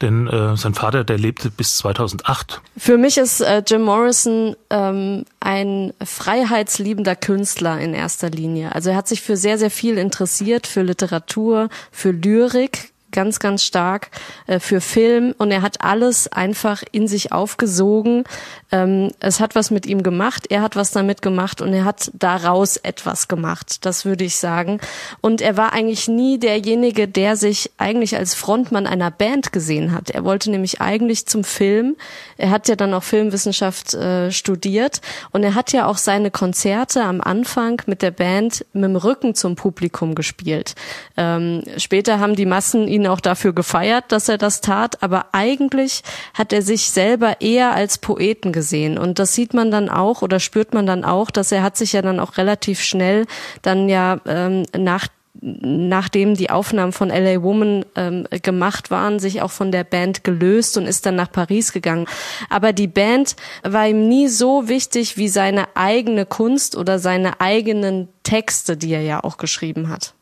denn 0.00 0.28
äh, 0.28 0.56
sein 0.56 0.74
Vater, 0.74 1.04
der 1.04 1.18
lebte 1.18 1.50
bis 1.50 1.76
2008. 1.78 2.60
Für 2.76 2.96
mich 2.96 3.18
ist 3.18 3.40
äh, 3.40 3.62
Jim 3.66 3.82
Morrison 3.82 4.56
ähm, 4.70 5.24
ein 5.40 5.92
freiheitsliebender 6.04 7.16
Künstler 7.16 7.78
in 7.80 7.94
erster 7.94 8.30
Linie. 8.30 8.74
Also 8.74 8.90
er 8.90 8.96
hat 8.96 9.08
sich 9.08 9.22
für 9.22 9.36
sehr, 9.36 9.58
sehr 9.58 9.70
viel 9.70 9.98
interessiert, 9.98 10.66
für 10.66 10.82
Literatur, 10.82 11.68
für 11.90 12.12
Lyrik, 12.12 12.92
ganz, 13.16 13.40
ganz 13.40 13.64
stark 13.64 14.10
äh, 14.46 14.60
für 14.60 14.80
Film 14.80 15.34
und 15.38 15.50
er 15.50 15.62
hat 15.62 15.82
alles 15.82 16.28
einfach 16.28 16.84
in 16.92 17.08
sich 17.08 17.32
aufgesogen. 17.32 18.24
Ähm, 18.70 19.10
es 19.20 19.40
hat 19.40 19.54
was 19.54 19.70
mit 19.70 19.86
ihm 19.86 20.02
gemacht, 20.02 20.46
er 20.50 20.60
hat 20.60 20.76
was 20.76 20.90
damit 20.90 21.22
gemacht 21.22 21.60
und 21.62 21.72
er 21.72 21.84
hat 21.84 22.10
daraus 22.14 22.76
etwas 22.76 23.26
gemacht, 23.26 23.86
das 23.86 24.04
würde 24.04 24.24
ich 24.24 24.36
sagen. 24.36 24.80
Und 25.22 25.40
er 25.40 25.56
war 25.56 25.72
eigentlich 25.72 26.08
nie 26.08 26.38
derjenige, 26.38 27.08
der 27.08 27.36
sich 27.36 27.70
eigentlich 27.78 28.16
als 28.16 28.34
Frontmann 28.34 28.86
einer 28.86 29.10
Band 29.10 29.50
gesehen 29.50 29.92
hat. 29.92 30.10
Er 30.10 30.24
wollte 30.24 30.50
nämlich 30.50 30.80
eigentlich 30.82 31.26
zum 31.26 31.42
Film. 31.42 31.96
Er 32.36 32.50
hat 32.50 32.68
ja 32.68 32.76
dann 32.76 32.92
auch 32.92 33.02
Filmwissenschaft 33.02 33.94
äh, 33.94 34.30
studiert 34.30 35.00
und 35.32 35.42
er 35.42 35.54
hat 35.54 35.72
ja 35.72 35.86
auch 35.86 35.96
seine 35.96 36.30
Konzerte 36.30 37.02
am 37.02 37.22
Anfang 37.22 37.80
mit 37.86 38.02
der 38.02 38.10
Band 38.10 38.66
mit 38.74 38.84
dem 38.84 38.96
Rücken 38.96 39.34
zum 39.34 39.56
Publikum 39.56 40.14
gespielt. 40.14 40.74
Ähm, 41.16 41.62
später 41.78 42.20
haben 42.20 42.36
die 42.36 42.46
Massen 42.46 42.88
ihn 42.88 43.05
auch 43.12 43.20
dafür 43.20 43.52
gefeiert, 43.52 44.04
dass 44.08 44.28
er 44.28 44.38
das 44.38 44.60
tat, 44.60 45.02
aber 45.02 45.26
eigentlich 45.32 46.02
hat 46.34 46.52
er 46.52 46.62
sich 46.62 46.90
selber 46.90 47.40
eher 47.40 47.72
als 47.72 47.98
Poeten 47.98 48.52
gesehen 48.52 48.98
und 48.98 49.18
das 49.18 49.34
sieht 49.34 49.54
man 49.54 49.70
dann 49.70 49.88
auch 49.88 50.22
oder 50.22 50.40
spürt 50.40 50.74
man 50.74 50.86
dann 50.86 51.04
auch, 51.04 51.30
dass 51.30 51.52
er 51.52 51.62
hat 51.62 51.76
sich 51.76 51.92
ja 51.92 52.02
dann 52.02 52.20
auch 52.20 52.36
relativ 52.36 52.80
schnell 52.80 53.26
dann 53.62 53.88
ja 53.88 54.20
ähm, 54.26 54.64
nach 54.76 55.08
nachdem 55.40 56.34
die 56.34 56.50
Aufnahmen 56.50 56.92
von 56.92 57.08
LA 57.08 57.42
Woman 57.42 57.84
ähm, 57.94 58.26
gemacht 58.42 58.90
waren, 58.90 59.18
sich 59.18 59.42
auch 59.42 59.50
von 59.50 59.72
der 59.72 59.84
Band 59.84 60.24
gelöst 60.24 60.76
und 60.76 60.86
ist 60.86 61.06
dann 61.06 61.16
nach 61.16 61.30
Paris 61.30 61.72
gegangen. 61.72 62.06
Aber 62.48 62.72
die 62.72 62.86
Band 62.86 63.36
war 63.62 63.86
ihm 63.86 64.08
nie 64.08 64.28
so 64.28 64.68
wichtig 64.68 65.16
wie 65.16 65.28
seine 65.28 65.68
eigene 65.74 66.26
Kunst 66.26 66.76
oder 66.76 66.98
seine 66.98 67.40
eigenen 67.40 68.08
Texte, 68.22 68.76
die 68.76 68.92
er 68.92 69.02
ja 69.02 69.22
auch 69.22 69.36
geschrieben 69.36 69.88
hat. 69.88 70.14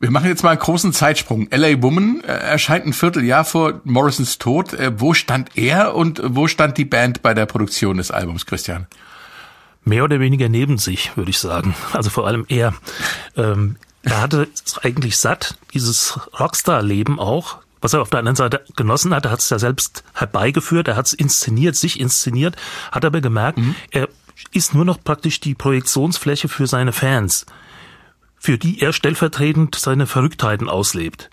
Wir 0.00 0.10
machen 0.10 0.28
jetzt 0.28 0.42
mal 0.42 0.50
einen 0.50 0.58
großen 0.58 0.92
Zeitsprung. 0.92 1.48
LA 1.50 1.82
Woman 1.82 2.22
äh, 2.24 2.32
erscheint 2.32 2.86
ein 2.86 2.92
Vierteljahr 2.92 3.44
vor 3.44 3.80
Morrisons 3.84 4.38
Tod. 4.38 4.72
Äh, 4.72 4.92
wo 4.98 5.14
stand 5.14 5.56
er 5.56 5.94
und 5.94 6.20
wo 6.24 6.48
stand 6.48 6.78
die 6.78 6.86
Band 6.86 7.22
bei 7.22 7.34
der 7.34 7.46
Produktion 7.46 7.98
des 7.98 8.10
Albums, 8.10 8.46
Christian? 8.46 8.86
mehr 9.84 10.04
oder 10.04 10.20
weniger 10.20 10.48
neben 10.48 10.78
sich, 10.78 11.16
würde 11.16 11.30
ich 11.30 11.38
sagen. 11.38 11.74
Also 11.92 12.10
vor 12.10 12.26
allem 12.26 12.44
er. 12.48 12.74
Ähm, 13.36 13.76
er 14.02 14.22
hatte 14.22 14.48
es 14.64 14.78
eigentlich 14.78 15.18
satt, 15.18 15.56
dieses 15.74 16.18
Rockstar-Leben 16.38 17.18
auch, 17.18 17.58
was 17.80 17.92
er 17.92 18.00
auf 18.00 18.10
der 18.10 18.20
anderen 18.20 18.36
Seite 18.36 18.64
genossen 18.76 19.14
hat. 19.14 19.26
Er 19.26 19.30
hat 19.30 19.40
es 19.40 19.50
ja 19.50 19.58
selbst 19.58 20.04
herbeigeführt, 20.14 20.88
er 20.88 20.96
hat 20.96 21.06
es 21.06 21.12
inszeniert, 21.12 21.76
sich 21.76 22.00
inszeniert, 22.00 22.56
hat 22.92 23.04
aber 23.04 23.20
gemerkt, 23.20 23.58
mhm. 23.58 23.74
er 23.90 24.08
ist 24.52 24.74
nur 24.74 24.86
noch 24.86 25.02
praktisch 25.02 25.40
die 25.40 25.54
Projektionsfläche 25.54 26.48
für 26.48 26.66
seine 26.66 26.92
Fans, 26.92 27.44
für 28.40 28.58
die 28.58 28.80
er 28.80 28.92
stellvertretend 28.92 29.76
seine 29.76 30.06
Verrücktheiten 30.06 30.68
auslebt. 30.68 31.30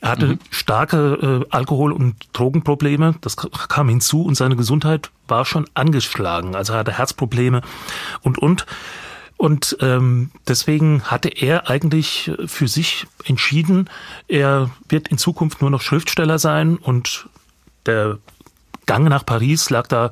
Er 0.00 0.10
hatte 0.10 0.26
mhm. 0.26 0.38
starke 0.50 1.42
äh, 1.42 1.46
Alkohol- 1.50 1.92
und 1.92 2.14
Drogenprobleme, 2.32 3.16
das 3.20 3.36
kam 3.36 3.88
hinzu 3.88 4.22
und 4.22 4.34
seine 4.34 4.54
Gesundheit 4.54 5.10
war 5.28 5.44
schon 5.44 5.66
angeschlagen. 5.74 6.54
Also 6.54 6.74
er 6.74 6.80
hatte 6.80 6.92
Herzprobleme 6.92 7.62
und 8.22 8.38
und. 8.38 8.66
Und 9.36 9.78
ähm, 9.80 10.30
deswegen 10.46 11.04
hatte 11.04 11.30
er 11.30 11.70
eigentlich 11.70 12.30
für 12.44 12.68
sich 12.68 13.06
entschieden, 13.24 13.88
er 14.28 14.70
wird 14.90 15.08
in 15.08 15.16
Zukunft 15.16 15.62
nur 15.62 15.70
noch 15.70 15.80
Schriftsteller 15.80 16.38
sein 16.38 16.76
und 16.76 17.26
der 17.86 18.18
Gang 18.84 19.08
nach 19.08 19.24
Paris 19.24 19.70
lag 19.70 19.86
da 19.86 20.10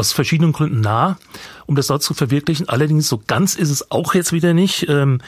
aus 0.00 0.12
verschiedenen 0.12 0.52
Gründen 0.52 0.80
nah, 0.80 1.18
um 1.66 1.76
das 1.76 1.86
dort 1.86 2.02
zu 2.02 2.14
verwirklichen. 2.14 2.68
Allerdings 2.68 3.08
so 3.08 3.22
ganz 3.26 3.54
ist 3.54 3.70
es 3.70 3.90
auch 3.90 4.14
jetzt 4.14 4.32
wieder 4.32 4.54
nicht. 4.54 4.88
Ähm, 4.88 5.20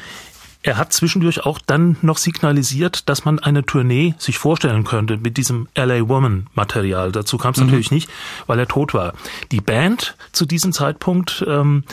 er 0.65 0.79
hat 0.79 0.93
zwischendurch 0.93 1.45
auch 1.45 1.59
dann 1.65 1.97
noch 2.03 2.19
signalisiert, 2.19 3.09
dass 3.09 3.25
man 3.25 3.39
eine 3.39 3.65
Tournee 3.65 4.15
sich 4.19 4.39
vorstellen 4.39 4.85
könnte 4.85 5.19
mit 5.19 5.37
diesem 5.37 5.69
LA 5.77 6.09
Woman 6.09 6.47
Material. 6.55 7.13
Dazu 7.13 7.37
kam 7.37 7.53
es 7.53 7.59
mhm. 7.59 7.67
natürlich 7.67 7.91
nicht, 7.91 8.09
weil 8.47 8.59
er 8.59 8.69
tot 8.69 8.95
war. 8.95 9.13
Die 9.51 9.61
Band 9.61 10.17
zu 10.31 10.47
diesem 10.47 10.73
Zeitpunkt 10.73 11.45
ähm, 11.47 11.85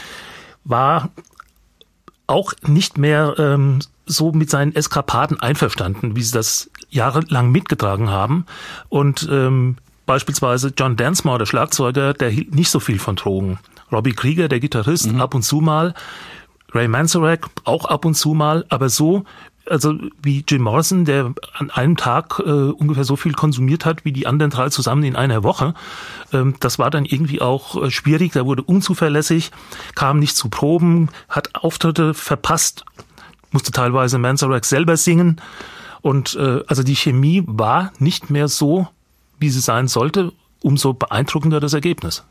war 0.64 1.10
auch 2.28 2.54
nicht 2.66 2.98
mehr 2.98 3.36
ähm, 3.40 3.80
so 4.06 4.32
mit 4.32 4.52
seinen 4.52 4.76
Eskapaden 4.76 5.40
einverstanden, 5.40 6.16
wie 6.16 6.22
sie 6.22 6.34
das 6.34 6.70
jahrelang 6.90 7.52
mitgetragen 7.52 8.10
haben. 8.10 8.46
Und 8.88 9.28
ähm, 9.32 9.78
beispielsweise 10.10 10.74
John 10.76 10.96
Densmore, 10.96 11.38
der 11.38 11.46
Schlagzeuger, 11.46 12.16
der 12.16 12.32
hielt 12.32 12.56
nicht 12.56 12.72
so 12.72 12.80
viel 12.80 12.98
von 12.98 13.16
Drogen. 13.16 13.60
Robbie 13.92 14.14
Krieger, 14.14 14.48
der 14.48 14.60
Gitarrist, 14.60 15.12
mhm. 15.12 15.22
ab 15.22 15.36
und 15.36 15.44
zu 15.44 15.58
mal. 15.62 15.94
Ray 16.72 16.88
Manzarek 16.88 17.46
auch 17.64 17.86
ab 17.86 18.06
und 18.06 18.16
zu 18.16 18.34
mal, 18.34 18.66
aber 18.70 18.90
so, 18.90 19.24
also 19.70 19.94
wie 20.20 20.44
Jim 20.48 20.64
Morrison, 20.64 21.06
der 21.06 21.36
an 21.54 21.70
einem 21.70 21.96
Tag 21.96 22.40
äh, 22.40 22.50
ungefähr 22.50 23.04
so 23.04 23.18
viel 23.18 23.34
konsumiert 23.34 23.86
hat 23.86 24.04
wie 24.04 24.12
die 24.12 24.26
anderen 24.26 24.50
drei 24.50 24.70
zusammen 24.70 25.04
in 25.04 25.16
einer 25.16 25.44
Woche. 25.44 25.76
Ähm, 26.34 26.56
das 26.60 26.80
war 26.80 26.90
dann 26.90 27.06
irgendwie 27.06 27.40
auch 27.40 27.80
äh, 27.80 27.92
schwierig, 27.92 28.32
da 28.32 28.48
wurde 28.48 28.64
unzuverlässig, 28.64 29.52
kam 29.94 30.18
nicht 30.18 30.36
zu 30.36 30.50
Proben, 30.50 31.10
hat 31.30 31.54
Auftritte 31.54 32.16
verpasst, 32.16 32.84
musste 33.52 33.72
teilweise 33.72 34.18
Manzarek 34.18 34.66
selber 34.66 34.98
singen. 34.98 35.40
Und 36.02 36.36
äh, 36.36 36.64
also 36.66 36.82
die 36.82 36.96
Chemie 36.96 37.44
war 37.46 37.94
nicht 38.00 38.32
mehr 38.32 38.48
so, 38.48 38.88
wie 39.40 39.50
sie 39.50 39.62
sein 39.62 39.88
sollte, 39.88 40.32
umso 40.62 40.94
beeindruckender 40.94 41.60
das 41.60 41.74
Ergebnis. 41.74 42.24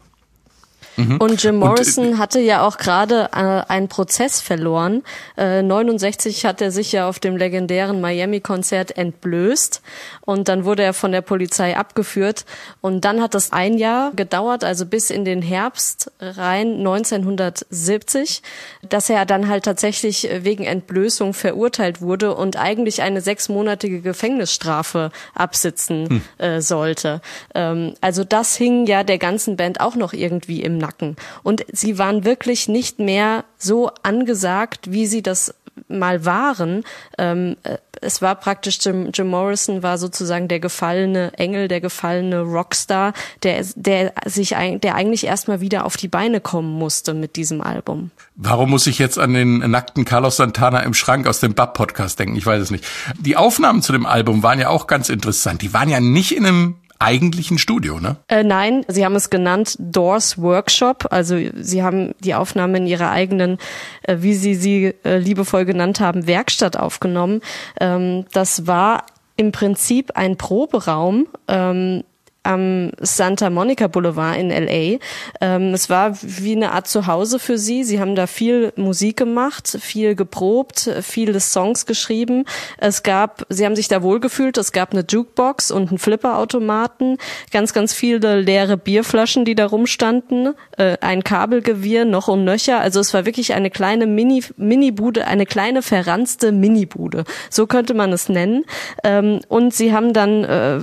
Mhm. 0.99 1.19
Und 1.19 1.43
Jim 1.43 1.57
Morrison 1.57 2.09
und, 2.09 2.14
äh, 2.14 2.17
hatte 2.17 2.40
ja 2.40 2.67
auch 2.67 2.76
gerade 2.76 3.31
äh, 3.33 3.71
einen 3.73 3.87
Prozess 3.87 4.40
verloren. 4.40 5.05
Äh, 5.37 5.62
69 5.62 6.45
hat 6.45 6.61
er 6.61 6.73
sich 6.73 6.90
ja 6.90 7.09
auf 7.09 7.21
dem 7.21 7.37
legendären 7.37 8.00
Miami-Konzert 8.00 8.99
entblößt 8.99 9.81
und 10.23 10.49
dann 10.49 10.64
wurde 10.64 10.83
er 10.83 10.95
von 10.95 11.12
der 11.12 11.21
Polizei 11.21 11.76
abgeführt. 11.76 12.45
Und 12.81 13.05
dann 13.05 13.23
hat 13.23 13.35
das 13.35 13.52
ein 13.52 13.78
Jahr 13.78 14.11
gedauert, 14.17 14.64
also 14.64 14.87
bis 14.87 15.11
in 15.11 15.25
den 15.25 15.40
Herbst 15.40 16.11
rein 16.21 16.78
1970, 16.78 18.43
dass 18.88 19.09
er 19.09 19.25
dann 19.25 19.49
halt 19.49 19.64
tatsächlich 19.64 20.28
wegen 20.40 20.64
Entblößung 20.64 21.33
verurteilt 21.33 22.00
wurde 22.00 22.35
und 22.35 22.57
eigentlich 22.57 23.02
eine 23.02 23.21
sechsmonatige 23.21 24.00
Gefängnisstrafe 24.00 25.12
absitzen 25.35 26.09
hm. 26.09 26.23
äh, 26.38 26.61
sollte. 26.61 27.21
Ähm, 27.55 27.95
also 28.00 28.25
das 28.25 28.57
hing 28.57 28.87
ja 28.87 29.05
der 29.05 29.19
ganzen 29.19 29.57
Band 29.57 29.81
auch 29.81 29.95
noch 29.95 30.12
irgendwie 30.12 30.61
im 30.62 30.76
Nacken. 30.78 30.88
Nacken. 30.88 31.16
Und 31.42 31.64
sie 31.73 31.99
waren 31.99 32.25
wirklich 32.25 32.68
nicht 32.68 32.99
mehr 32.99 33.45
so 33.59 33.90
angesagt, 34.02 34.90
wie 34.90 35.07
sie 35.07 35.23
das 35.23 35.54
mal 35.88 36.25
waren. 36.25 36.83
Ähm, 37.18 37.57
äh, 37.62 37.78
es 38.00 38.23
war 38.23 38.37
praktisch 38.37 38.78
Jim, 38.80 39.11
Jim 39.12 39.28
Morrison 39.28 39.83
war 39.83 39.99
sozusagen 39.99 40.47
der 40.47 40.61
gefallene 40.61 41.33
Engel, 41.35 41.66
der 41.66 41.80
gefallene 41.80 42.40
Rockstar, 42.42 43.12
der 43.42 43.64
der 43.75 44.12
sich 44.25 44.50
der 44.50 44.95
eigentlich 44.95 45.26
erstmal 45.26 45.61
wieder 45.61 45.85
auf 45.85 45.97
die 45.97 46.07
Beine 46.07 46.40
kommen 46.40 46.73
musste 46.78 47.12
mit 47.12 47.35
diesem 47.35 47.61
Album. 47.61 48.12
Warum 48.37 48.71
muss 48.71 48.87
ich 48.87 49.00
jetzt 49.00 49.18
an 49.18 49.35
den 49.35 49.59
nackten 49.71 50.04
Carlos 50.04 50.37
Santana 50.37 50.80
im 50.80 50.95
Schrank 50.95 51.26
aus 51.26 51.40
dem 51.40 51.54
Bab 51.54 51.75
Podcast 51.75 52.21
denken? 52.21 52.37
Ich 52.37 52.47
weiß 52.47 52.62
es 52.62 52.71
nicht. 52.71 52.85
Die 53.18 53.37
Aufnahmen 53.37 53.83
zu 53.83 53.92
dem 53.92 54.07
Album 54.07 54.45
waren 54.45 54.61
ja 54.61 54.68
auch 54.68 54.87
ganz 54.87 55.09
interessant. 55.09 55.62
Die 55.62 55.73
waren 55.73 55.88
ja 55.88 55.99
nicht 55.99 56.37
in 56.37 56.47
einem 56.47 56.76
eigentlichen 56.99 57.59
Studio, 57.59 58.00
ne? 58.00 58.17
Äh, 58.28 58.43
nein, 58.43 58.85
sie 58.88 59.05
haben 59.05 59.14
es 59.14 59.31
genannt 59.31 59.76
Doors 59.78 60.38
Workshop. 60.38 61.07
Also 61.11 61.37
sie 61.55 61.83
haben 61.83 62.14
die 62.21 62.35
Aufnahme 62.35 62.78
in 62.78 62.87
ihrer 62.87 63.11
eigenen, 63.11 63.59
äh, 64.02 64.17
wie 64.21 64.35
sie 64.35 64.55
sie 64.55 64.95
äh, 65.05 65.19
liebevoll 65.19 65.64
genannt 65.64 66.00
haben, 66.00 66.26
Werkstatt 66.26 66.76
aufgenommen. 66.76 67.40
Ähm, 67.81 68.25
das 68.33 68.67
war 68.67 69.05
im 69.37 69.52
Prinzip 69.52 70.17
ein 70.17 70.37
Proberaum. 70.37 71.26
Ähm, 71.47 72.02
am 72.49 72.93
Santa 72.99 73.50
Monica 73.50 73.88
Boulevard 73.88 74.38
in 74.38 74.49
LA. 74.49 74.99
Ähm, 75.40 75.75
es 75.75 75.90
war 75.90 76.17
wie 76.23 76.57
eine 76.57 76.73
Art 76.73 76.88
Zuhause 76.88 77.38
für 77.38 77.59
sie. 77.59 77.85
Sie 77.85 78.00
haben 78.00 78.14
da 78.14 78.26
viel 78.26 78.73
Musik 78.76 79.19
gemacht, 79.19 79.76
viel 79.81 80.14
geprobt, 80.14 80.90
viele 81.02 81.38
Songs 81.40 81.85
geschrieben. 81.85 82.45
Es 82.78 83.02
gab, 83.02 83.45
sie 83.50 83.67
haben 83.67 83.76
sich 83.76 83.88
da 83.88 84.02
wohlgefühlt. 84.02 84.57
Es 84.57 84.73
gab 84.73 84.93
eine 84.93 85.05
Jukebox 85.07 85.71
und 85.71 85.90
einen 85.90 85.99
Flipperautomaten, 85.99 87.19
ganz, 87.52 87.75
ganz 87.75 87.93
viele 87.93 88.40
leere 88.40 88.78
Bierflaschen, 88.78 89.45
die 89.45 89.55
da 89.55 89.67
rumstanden, 89.67 90.55
äh, 90.78 90.97
ein 91.02 91.23
Kabelgewirr 91.23 92.07
noch 92.07 92.28
und 92.28 92.45
nöcher. 92.45 92.81
Also 92.81 93.00
es 93.00 93.12
war 93.12 93.26
wirklich 93.26 93.52
eine 93.52 93.71
kleine 93.71 94.07
Mini, 94.07 94.43
Mini-Bude, 94.57 95.26
eine 95.26 95.45
kleine 95.45 95.83
verranzte 95.83 96.52
Mini-Bude. 96.52 97.25
So 97.50 97.67
könnte 97.67 97.93
man 97.93 98.11
es 98.14 98.31
nennen. 98.31 98.64
Ähm, 99.05 99.40
und 99.49 99.75
sie 99.75 99.93
haben 99.93 100.14
dann 100.14 100.45
äh, 100.45 100.81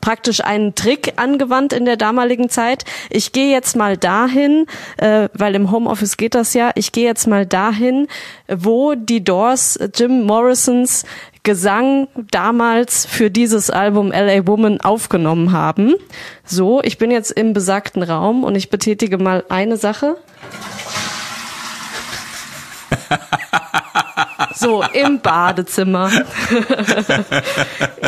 praktisch 0.00 0.21
einen 0.44 0.74
Trick 0.74 1.14
angewandt 1.16 1.72
in 1.72 1.84
der 1.84 1.96
damaligen 1.96 2.48
Zeit. 2.48 2.84
Ich 3.10 3.32
gehe 3.32 3.50
jetzt 3.52 3.76
mal 3.76 3.96
dahin, 3.96 4.66
äh, 4.96 5.28
weil 5.34 5.54
im 5.54 5.70
Homeoffice 5.70 6.16
geht 6.16 6.34
das 6.34 6.54
ja, 6.54 6.70
ich 6.74 6.92
gehe 6.92 7.06
jetzt 7.06 7.26
mal 7.26 7.46
dahin, 7.46 8.08
wo 8.48 8.94
die 8.94 9.24
Doors 9.24 9.78
Jim 9.94 10.22
Morrisons 10.22 11.04
Gesang 11.44 12.06
damals 12.30 13.04
für 13.04 13.28
dieses 13.28 13.68
Album 13.68 14.12
LA 14.12 14.46
Woman 14.46 14.80
aufgenommen 14.80 15.50
haben. 15.50 15.94
So, 16.44 16.80
ich 16.84 16.98
bin 16.98 17.10
jetzt 17.10 17.32
im 17.32 17.52
besagten 17.52 18.04
Raum 18.04 18.44
und 18.44 18.54
ich 18.54 18.70
betätige 18.70 19.18
mal 19.18 19.44
eine 19.48 19.76
Sache. 19.76 20.18
So, 24.54 24.82
im 24.92 25.20
Badezimmer. 25.20 26.10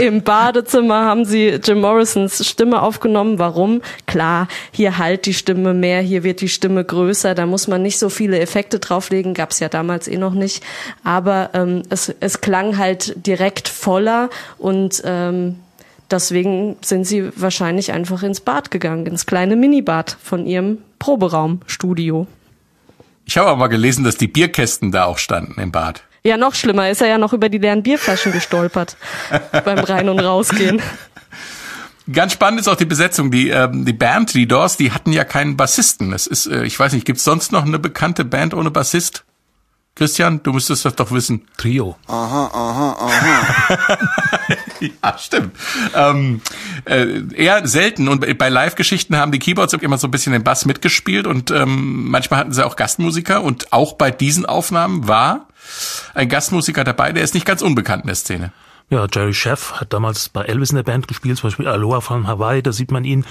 Im 0.00 0.22
Badezimmer 0.22 1.04
haben 1.04 1.24
sie 1.24 1.60
Jim 1.62 1.80
Morrisons 1.80 2.46
Stimme 2.46 2.82
aufgenommen. 2.82 3.38
Warum? 3.38 3.82
Klar, 4.06 4.48
hier 4.72 4.98
halt 4.98 5.26
die 5.26 5.34
Stimme 5.34 5.74
mehr, 5.74 6.00
hier 6.00 6.24
wird 6.24 6.40
die 6.40 6.48
Stimme 6.48 6.84
größer, 6.84 7.34
da 7.34 7.46
muss 7.46 7.68
man 7.68 7.82
nicht 7.82 7.98
so 7.98 8.08
viele 8.08 8.38
Effekte 8.40 8.78
drauflegen, 8.78 9.34
gab's 9.34 9.60
ja 9.60 9.68
damals 9.68 10.08
eh 10.08 10.16
noch 10.16 10.34
nicht. 10.34 10.62
Aber 11.04 11.50
ähm, 11.54 11.82
es, 11.90 12.14
es 12.20 12.40
klang 12.40 12.78
halt 12.78 13.26
direkt 13.26 13.68
voller 13.68 14.30
und 14.58 15.02
ähm, 15.04 15.60
deswegen 16.10 16.76
sind 16.80 17.06
sie 17.06 17.30
wahrscheinlich 17.36 17.92
einfach 17.92 18.22
ins 18.22 18.40
Bad 18.40 18.70
gegangen, 18.70 19.06
ins 19.06 19.26
kleine 19.26 19.56
Minibad 19.56 20.16
von 20.22 20.46
ihrem 20.46 20.78
Proberaumstudio. 20.98 22.26
Ich 23.26 23.38
habe 23.38 23.48
aber 23.48 23.58
mal 23.58 23.68
gelesen, 23.68 24.04
dass 24.04 24.16
die 24.16 24.28
Bierkästen 24.28 24.92
da 24.92 25.04
auch 25.04 25.18
standen 25.18 25.60
im 25.60 25.72
Bad. 25.72 26.02
Ja, 26.26 26.38
noch 26.38 26.54
schlimmer, 26.54 26.88
ist 26.88 27.02
er 27.02 27.08
ja 27.08 27.18
noch 27.18 27.34
über 27.34 27.50
die 27.50 27.58
leeren 27.58 27.82
Bierflaschen 27.82 28.32
gestolpert 28.32 28.96
beim 29.64 29.78
Rein- 29.78 30.08
und 30.08 30.20
Rausgehen. 30.20 30.80
Ganz 32.10 32.32
spannend 32.32 32.60
ist 32.60 32.68
auch 32.68 32.76
die 32.76 32.86
Besetzung. 32.86 33.30
Die, 33.30 33.50
ähm, 33.50 33.84
die 33.84 33.92
Band, 33.92 34.32
die 34.32 34.48
Doors, 34.48 34.78
die 34.78 34.90
hatten 34.92 35.12
ja 35.12 35.24
keinen 35.24 35.58
Bassisten. 35.58 36.14
Es 36.14 36.26
ist, 36.26 36.46
äh, 36.46 36.64
ich 36.64 36.80
weiß 36.80 36.94
nicht, 36.94 37.04
gibt's 37.04 37.24
sonst 37.24 37.52
noch 37.52 37.66
eine 37.66 37.78
bekannte 37.78 38.24
Band 38.24 38.54
ohne 38.54 38.70
Bassist? 38.70 39.24
Christian, 39.96 40.42
du 40.42 40.54
müsstest 40.54 40.86
das 40.86 40.96
doch 40.96 41.10
wissen. 41.12 41.46
Trio. 41.58 41.96
Aha, 42.06 42.50
aha, 42.52 42.96
aha. 43.00 43.98
ja, 44.80 45.18
stimmt. 45.18 45.54
Ähm, 45.94 46.40
äh, 46.86 47.22
eher 47.34 47.66
selten 47.68 48.08
und 48.08 48.38
bei 48.38 48.48
Live-Geschichten 48.48 49.16
haben 49.16 49.30
die 49.30 49.38
Keyboards 49.38 49.74
immer 49.74 49.98
so 49.98 50.08
ein 50.08 50.10
bisschen 50.10 50.32
den 50.32 50.42
Bass 50.42 50.64
mitgespielt 50.64 51.26
und 51.26 51.50
ähm, 51.50 52.08
manchmal 52.08 52.40
hatten 52.40 52.52
sie 52.52 52.64
auch 52.64 52.76
Gastmusiker 52.76 53.42
und 53.42 53.74
auch 53.74 53.92
bei 53.92 54.10
diesen 54.10 54.46
Aufnahmen 54.46 55.06
war 55.06 55.48
ein 56.14 56.28
Gastmusiker 56.28 56.84
dabei, 56.84 57.12
der 57.12 57.22
ist 57.22 57.34
nicht 57.34 57.46
ganz 57.46 57.62
unbekannt 57.62 58.04
in 58.04 58.08
der 58.08 58.16
Szene. 58.16 58.52
Ja, 58.90 59.06
Jerry 59.10 59.32
Sheff 59.32 59.72
hat 59.72 59.92
damals 59.92 60.28
bei 60.28 60.42
Elvis 60.42 60.70
in 60.70 60.76
der 60.76 60.82
Band 60.82 61.08
gespielt, 61.08 61.38
zum 61.38 61.48
Beispiel 61.48 61.66
Aloha 61.66 62.00
von 62.00 62.26
Hawaii, 62.26 62.62
da 62.62 62.70
sieht 62.70 62.90
man 62.90 63.04
ihn 63.04 63.24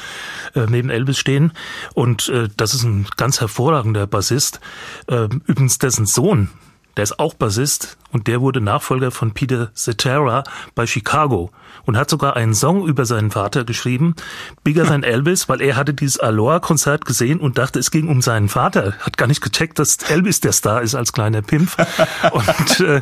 äh, 0.56 0.66
neben 0.68 0.90
Elvis 0.90 1.20
stehen. 1.20 1.52
Und 1.94 2.28
äh, 2.30 2.50
das 2.58 2.74
ist 2.74 2.84
ein 2.84 3.06
ganz 3.18 3.40
hervorragender 3.40 4.08
Bassist. 4.08 4.60
Äh, 5.08 5.30
übrigens 5.46 5.78
dessen 5.78 6.08
Sohn, 6.08 6.50
der 6.98 7.04
ist 7.04 7.20
auch 7.20 7.34
Bassist 7.34 7.98
und 8.12 8.28
der 8.28 8.42
wurde 8.42 8.62
Nachfolger 8.62 9.12
von 9.12 9.32
Peter 9.32 9.72
Cetera 9.76 10.44
bei 10.76 10.86
Chicago 10.86 11.52
und 11.86 11.98
hat 11.98 12.10
sogar 12.10 12.36
einen 12.36 12.54
Song 12.54 12.88
über 12.88 13.06
seinen 13.06 13.32
Vater 13.32 13.64
geschrieben, 13.64 14.16
Bigger 14.64 14.86
Than 14.86 15.04
Elvis, 15.04 15.50
weil 15.50 15.62
er 15.62 15.76
hatte 15.76 15.94
dieses 15.94 16.20
Aloha-Konzert 16.20 17.06
gesehen 17.06 17.40
und 17.40 17.58
dachte, 17.58 17.80
es 17.80 17.92
ging 17.92 18.08
um 18.08 18.22
seinen 18.22 18.50
Vater. 18.50 18.94
Hat 19.00 19.18
gar 19.18 19.28
nicht 19.28 19.42
gecheckt, 19.42 19.80
dass 19.80 19.98
Elvis 19.98 20.40
der 20.40 20.52
Star 20.52 20.82
ist 20.82 20.96
als 20.96 21.14
kleiner 21.14 21.42
Pimpf. 21.42 21.78
Und 22.32 22.80
äh, 22.80 23.02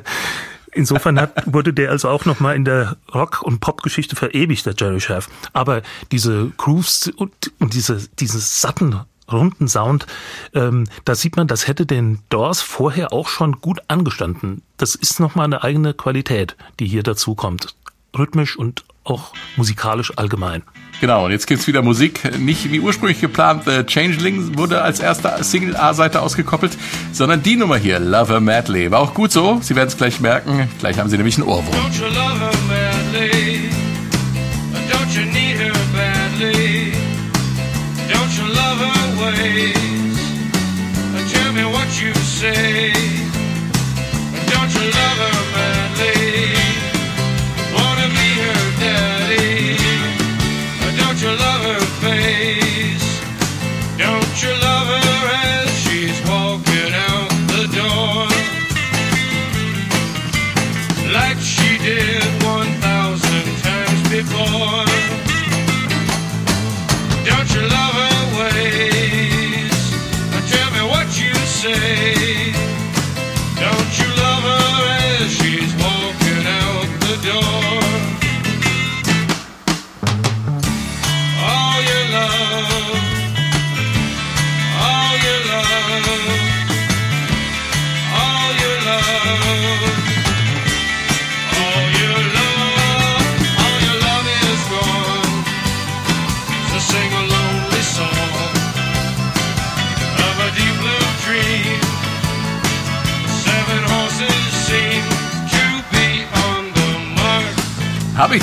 Insofern 0.73 1.19
hat, 1.19 1.53
wurde 1.53 1.73
der 1.73 1.91
also 1.91 2.07
auch 2.07 2.25
nochmal 2.25 2.55
in 2.55 2.63
der 2.63 2.95
Rock- 3.13 3.41
und 3.41 3.59
Pop-Geschichte 3.59 4.15
verewigt, 4.15 4.65
der 4.65 4.73
Jerry 4.77 5.01
Schaff. 5.01 5.27
Aber 5.53 5.81
diese 6.11 6.51
Grooves 6.57 7.11
und, 7.13 7.33
und 7.59 7.73
diese, 7.73 8.07
dieses 8.19 8.61
satten, 8.61 9.01
runden 9.31 9.67
Sound, 9.67 10.05
ähm, 10.53 10.85
da 11.05 11.15
sieht 11.15 11.37
man, 11.37 11.47
das 11.47 11.67
hätte 11.67 11.85
den 11.85 12.19
Doors 12.29 12.61
vorher 12.61 13.13
auch 13.13 13.27
schon 13.27 13.61
gut 13.61 13.79
angestanden. 13.87 14.61
Das 14.77 14.95
ist 14.95 15.19
nochmal 15.19 15.45
eine 15.45 15.63
eigene 15.63 15.93
Qualität, 15.93 16.55
die 16.79 16.87
hier 16.87 17.03
dazu 17.03 17.35
kommt. 17.35 17.75
Rhythmisch 18.17 18.57
und 18.57 18.83
auch 19.03 19.33
musikalisch 19.55 20.17
allgemein. 20.17 20.63
Genau, 20.99 21.25
und 21.25 21.31
jetzt 21.31 21.47
gibt's 21.47 21.65
wieder 21.65 21.81
Musik. 21.81 22.37
Nicht 22.39 22.71
wie 22.71 22.79
ursprünglich 22.79 23.19
geplant, 23.19 23.63
The 23.65 23.83
Changeling 23.83 24.57
wurde 24.57 24.83
als 24.83 24.99
erste 24.99 25.43
Single 25.43 25.75
A-Seite 25.75 26.21
ausgekoppelt, 26.21 26.77
sondern 27.11 27.41
die 27.41 27.55
Nummer 27.55 27.77
hier, 27.77 27.99
Lover 27.99 28.39
Madly. 28.39 28.91
War 28.91 28.99
auch 28.99 29.15
gut 29.15 29.31
so, 29.31 29.59
Sie 29.63 29.75
werden 29.75 29.87
es 29.87 29.97
gleich 29.97 30.19
merken. 30.19 30.69
Gleich 30.79 30.99
haben 30.99 31.09
Sie 31.09 31.17
nämlich 31.17 31.37
einen 31.37 31.47
Ohrwurm. 31.47 31.75
Ways? 39.21 40.17
Tell 41.31 41.53
me 41.53 41.65
what 41.65 41.89
you 42.01 42.13
say. 42.15 42.91
Don't 44.51 44.71
you 44.75 44.85
love 44.99 45.17
her 45.25 45.37
madly? 45.53 45.80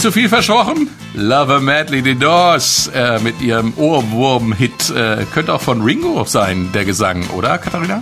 Zu 0.09 0.13
viel 0.13 0.29
versprochen? 0.31 0.89
Lover 1.15 1.61
Madly 1.61 2.03
The 2.03 2.15
Doors 2.15 2.91
äh, 2.95 3.19
mit 3.19 3.43
ihrem 3.43 3.75
Ohrwurm-Hit. 3.77 4.89
Äh, 4.89 5.27
könnte 5.35 5.53
auch 5.53 5.61
von 5.61 5.83
Ringo 5.83 6.25
sein, 6.25 6.71
der 6.73 6.87
Gesang, 6.87 7.29
oder 7.37 7.59
Katharina? 7.59 8.01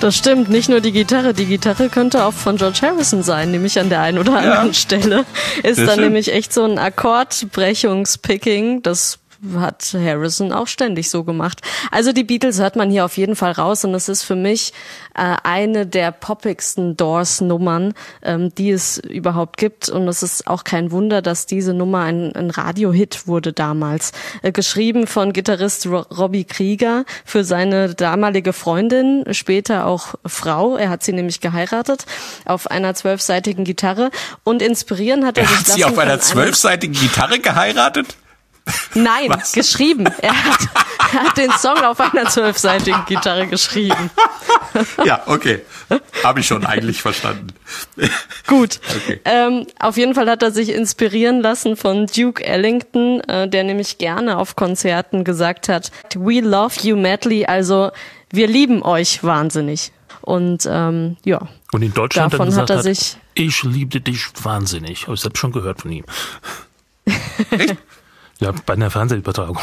Das 0.00 0.16
stimmt, 0.16 0.48
nicht 0.48 0.68
nur 0.68 0.80
die 0.80 0.90
Gitarre. 0.90 1.34
Die 1.34 1.44
Gitarre 1.44 1.88
könnte 1.88 2.24
auch 2.24 2.32
von 2.32 2.56
George 2.56 2.80
Harrison 2.82 3.22
sein, 3.22 3.52
nämlich 3.52 3.78
an 3.78 3.90
der 3.90 4.00
einen 4.00 4.18
oder 4.18 4.38
anderen 4.38 4.74
Stelle. 4.74 5.24
Ist 5.62 5.78
Das 5.78 5.86
dann 5.86 5.86
stimmt. 5.90 6.00
nämlich 6.00 6.32
echt 6.32 6.52
so 6.52 6.64
ein 6.64 6.80
Akkordbrechungspicking, 6.80 8.82
das 8.82 9.20
hat 9.54 9.94
Harrison 9.94 10.52
auch 10.52 10.66
ständig 10.66 11.10
so 11.10 11.24
gemacht. 11.24 11.60
Also 11.90 12.12
die 12.12 12.24
Beatles 12.24 12.58
hört 12.58 12.76
man 12.76 12.90
hier 12.90 13.04
auf 13.04 13.16
jeden 13.16 13.36
Fall 13.36 13.52
raus 13.52 13.84
und 13.84 13.94
es 13.94 14.08
ist 14.08 14.24
für 14.24 14.34
mich 14.34 14.72
äh, 15.14 15.36
eine 15.42 15.86
der 15.86 16.12
poppigsten 16.12 16.96
Doors-Nummern, 16.96 17.94
ähm, 18.22 18.54
die 18.54 18.70
es 18.70 18.98
überhaupt 18.98 19.56
gibt. 19.56 19.88
Und 19.88 20.08
es 20.08 20.22
ist 20.22 20.46
auch 20.46 20.64
kein 20.64 20.90
Wunder, 20.90 21.22
dass 21.22 21.46
diese 21.46 21.74
Nummer 21.74 22.00
ein, 22.00 22.34
ein 22.34 22.50
Radio-Hit 22.50 23.26
wurde 23.26 23.52
damals. 23.52 24.12
Äh, 24.42 24.52
geschrieben 24.52 25.06
von 25.06 25.32
Gitarrist 25.32 25.86
Ro 25.86 26.04
Robbie 26.16 26.44
Krieger 26.44 27.04
für 27.24 27.44
seine 27.44 27.94
damalige 27.94 28.52
Freundin, 28.52 29.24
später 29.32 29.86
auch 29.86 30.14
Frau. 30.26 30.76
Er 30.76 30.90
hat 30.90 31.02
sie 31.02 31.12
nämlich 31.12 31.40
geheiratet 31.40 32.06
auf 32.44 32.70
einer 32.70 32.94
zwölfseitigen 32.94 33.64
Gitarre. 33.64 34.10
Und 34.44 34.62
inspirieren 34.62 35.24
hat 35.24 35.38
er, 35.38 35.44
Er 35.44 35.48
sich 35.48 35.58
hat 35.58 35.66
sie 35.66 35.84
auf 35.84 35.98
einer 35.98 36.20
zwölfseitigen 36.20 36.94
Gitarre 36.94 37.38
geheiratet? 37.38 38.16
Nein, 38.94 39.28
Was? 39.30 39.52
geschrieben. 39.52 40.04
Er 40.20 40.32
hat, 40.44 40.60
er 41.12 41.22
hat 41.24 41.36
den 41.38 41.50
Song 41.52 41.78
auf 41.78 42.00
einer 42.00 42.26
zwölfseitigen 42.28 43.04
Gitarre 43.06 43.46
geschrieben. 43.46 44.10
Ja, 45.04 45.22
okay. 45.26 45.62
Habe 46.22 46.40
ich 46.40 46.46
schon 46.46 46.64
eigentlich 46.66 47.00
verstanden. 47.02 47.48
Gut. 48.46 48.80
Okay. 48.96 49.20
Ähm, 49.24 49.66
auf 49.78 49.96
jeden 49.96 50.14
Fall 50.14 50.28
hat 50.28 50.42
er 50.42 50.50
sich 50.52 50.68
inspirieren 50.70 51.40
lassen 51.40 51.76
von 51.76 52.06
Duke 52.06 52.44
Ellington, 52.44 53.20
äh, 53.20 53.48
der 53.48 53.64
nämlich 53.64 53.98
gerne 53.98 54.36
auf 54.38 54.56
Konzerten 54.56 55.24
gesagt 55.24 55.68
hat, 55.68 55.90
We 56.14 56.40
love 56.40 56.74
you 56.82 56.96
madly, 56.96 57.46
also 57.46 57.90
wir 58.30 58.46
lieben 58.46 58.82
euch 58.82 59.22
wahnsinnig. 59.24 59.92
Und 60.20 60.68
ähm, 60.70 61.16
ja, 61.24 61.48
Und 61.72 61.80
in 61.82 61.94
Deutschland 61.94 62.32
Davon 62.34 62.50
dann 62.50 62.58
hat 62.60 62.70
er 62.70 62.82
sich- 62.82 63.16
ich 63.34 63.62
liebte 63.62 64.00
dich 64.00 64.26
wahnsinnig. 64.42 65.04
Habe 65.04 65.14
ich 65.14 65.20
selbst 65.20 65.38
schon 65.38 65.52
gehört 65.52 65.80
von 65.82 65.92
ihm. 65.92 66.04
Ja, 68.38 68.52
bei 68.66 68.74
einer 68.74 68.90
Fernsehübertragung. 68.90 69.58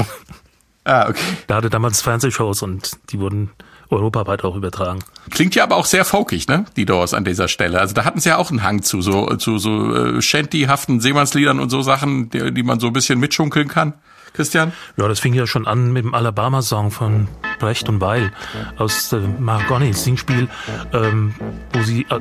Ah, 0.87 1.09
okay. 1.09 1.19
Da 1.47 1.55
hatte 1.55 1.71
damals 1.71 2.01
Fernsehshows 2.01 2.61
und 2.61 2.91
die 3.11 3.19
wurden 3.19 3.49
europaweit 3.89 4.43
auch 4.43 4.55
übertragen. 4.55 4.99
Klingt 5.31 5.55
ja 5.55 5.63
aber 5.63 5.77
auch 5.77 5.85
sehr 5.85 6.05
folkig, 6.05 6.47
ne? 6.47 6.65
Die 6.75 6.85
Doors 6.85 7.13
an 7.13 7.23
dieser 7.23 7.47
Stelle. 7.47 7.79
Also 7.79 7.93
da 7.93 8.05
hatten 8.05 8.19
sie 8.19 8.29
ja 8.29 8.37
auch 8.37 8.51
einen 8.51 8.63
Hang 8.63 8.83
zu 8.83 9.01
so 9.01 9.35
zu 9.37 9.57
so 9.57 9.95
äh, 9.95 10.21
shantyhaften 10.21 10.99
Seemannsliedern 10.99 11.59
und 11.59 11.69
so 11.69 11.81
Sachen, 11.81 12.29
die, 12.29 12.53
die 12.53 12.63
man 12.63 12.79
so 12.79 12.87
ein 12.87 12.93
bisschen 12.93 13.19
mitschunkeln 13.19 13.67
kann. 13.67 13.93
Christian? 14.33 14.73
Ja, 14.97 15.07
das 15.07 15.19
fing 15.19 15.33
ja 15.33 15.47
schon 15.47 15.65
an 15.65 15.93
mit 15.93 16.03
dem 16.03 16.13
Alabama-Song 16.13 16.91
von 16.91 17.29
Brecht 17.59 17.87
und 17.87 18.01
Weil 18.01 18.33
aus 18.77 19.09
dem 19.09 19.43
Mahagony 19.43 19.93
Singspiel, 19.93 20.49
ähm, 20.91 21.33
wo 21.71 21.81
sie 21.83 22.05
äh, 22.09 22.19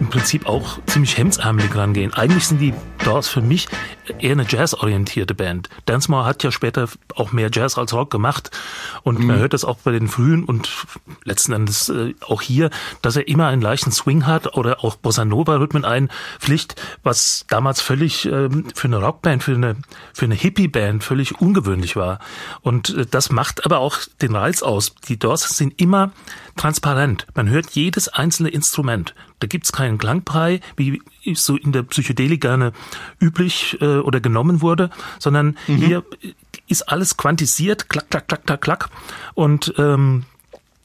im 0.00 0.08
Prinzip 0.08 0.46
auch 0.46 0.78
ziemlich 0.86 1.16
hemdsärmelig 1.16 1.74
rangehen. 1.74 2.12
Eigentlich 2.14 2.46
sind 2.46 2.60
die 2.60 2.74
Doors 3.04 3.28
für 3.28 3.42
mich 3.42 3.68
eher 4.18 4.32
eine 4.32 4.46
jazzorientierte 4.48 5.34
Band. 5.34 5.68
Densmore 5.88 6.24
hat 6.24 6.42
ja 6.42 6.50
später 6.50 6.88
auch 7.14 7.32
mehr 7.32 7.50
Jazz 7.52 7.78
als 7.78 7.92
Rock 7.92 8.10
gemacht 8.10 8.50
und 9.02 9.20
man 9.20 9.38
hört 9.38 9.52
das 9.52 9.64
auch 9.64 9.78
bei 9.78 9.92
den 9.92 10.08
frühen 10.08 10.44
und 10.44 10.70
letzten 11.24 11.52
Endes 11.52 11.88
äh, 11.88 12.14
auch 12.26 12.42
hier, 12.42 12.70
dass 13.02 13.16
er 13.16 13.28
immer 13.28 13.48
einen 13.48 13.62
leichten 13.62 13.92
Swing 13.92 14.26
hat 14.26 14.56
oder 14.56 14.84
auch 14.84 14.96
Bossa 14.96 15.24
Nova 15.24 15.56
Rhythmen 15.56 15.84
einpflicht, 15.84 16.80
was 17.02 17.44
damals 17.48 17.80
völlig 17.80 18.26
ähm, 18.26 18.66
für 18.74 18.88
eine 18.88 18.98
Rockband, 18.98 19.42
für 19.42 19.54
eine 19.54 19.76
für 20.12 20.24
eine 20.24 20.34
Hippie 20.34 20.68
Band 20.68 21.04
völlig 21.04 21.40
ungewöhnlich 21.40 21.96
war. 21.96 22.18
Und 22.62 22.90
äh, 22.90 23.06
das 23.06 23.30
macht 23.30 23.64
aber 23.64 23.78
auch 23.78 23.98
den 24.22 24.34
Reiz 24.34 24.62
aus. 24.62 24.94
Die 25.08 25.18
Doors 25.18 25.56
sind 25.56 25.80
immer 25.80 26.12
transparent. 26.56 27.26
Man 27.34 27.48
hört 27.48 27.70
jedes 27.70 28.08
einzelne 28.08 28.48
Instrument. 28.50 29.14
Da 29.40 29.46
gibt's 29.46 29.72
keinen 29.84 29.98
Klangbrei, 29.98 30.60
wie 30.76 31.02
so 31.34 31.56
in 31.56 31.72
der 31.72 31.82
Psychedelik 31.82 32.40
gerne 32.40 32.72
üblich 33.20 33.78
äh, 33.80 33.98
oder 33.98 34.20
genommen 34.20 34.62
wurde, 34.62 34.90
sondern 35.18 35.56
hier 35.66 36.04
ist 36.68 36.88
alles 36.88 37.16
quantisiert, 37.16 37.88
klack, 37.90 38.08
klack, 38.10 38.28
klack, 38.28 38.46
klack, 38.46 38.60
klack. 38.62 38.88
Und 39.34 39.74
ähm, 39.76 40.24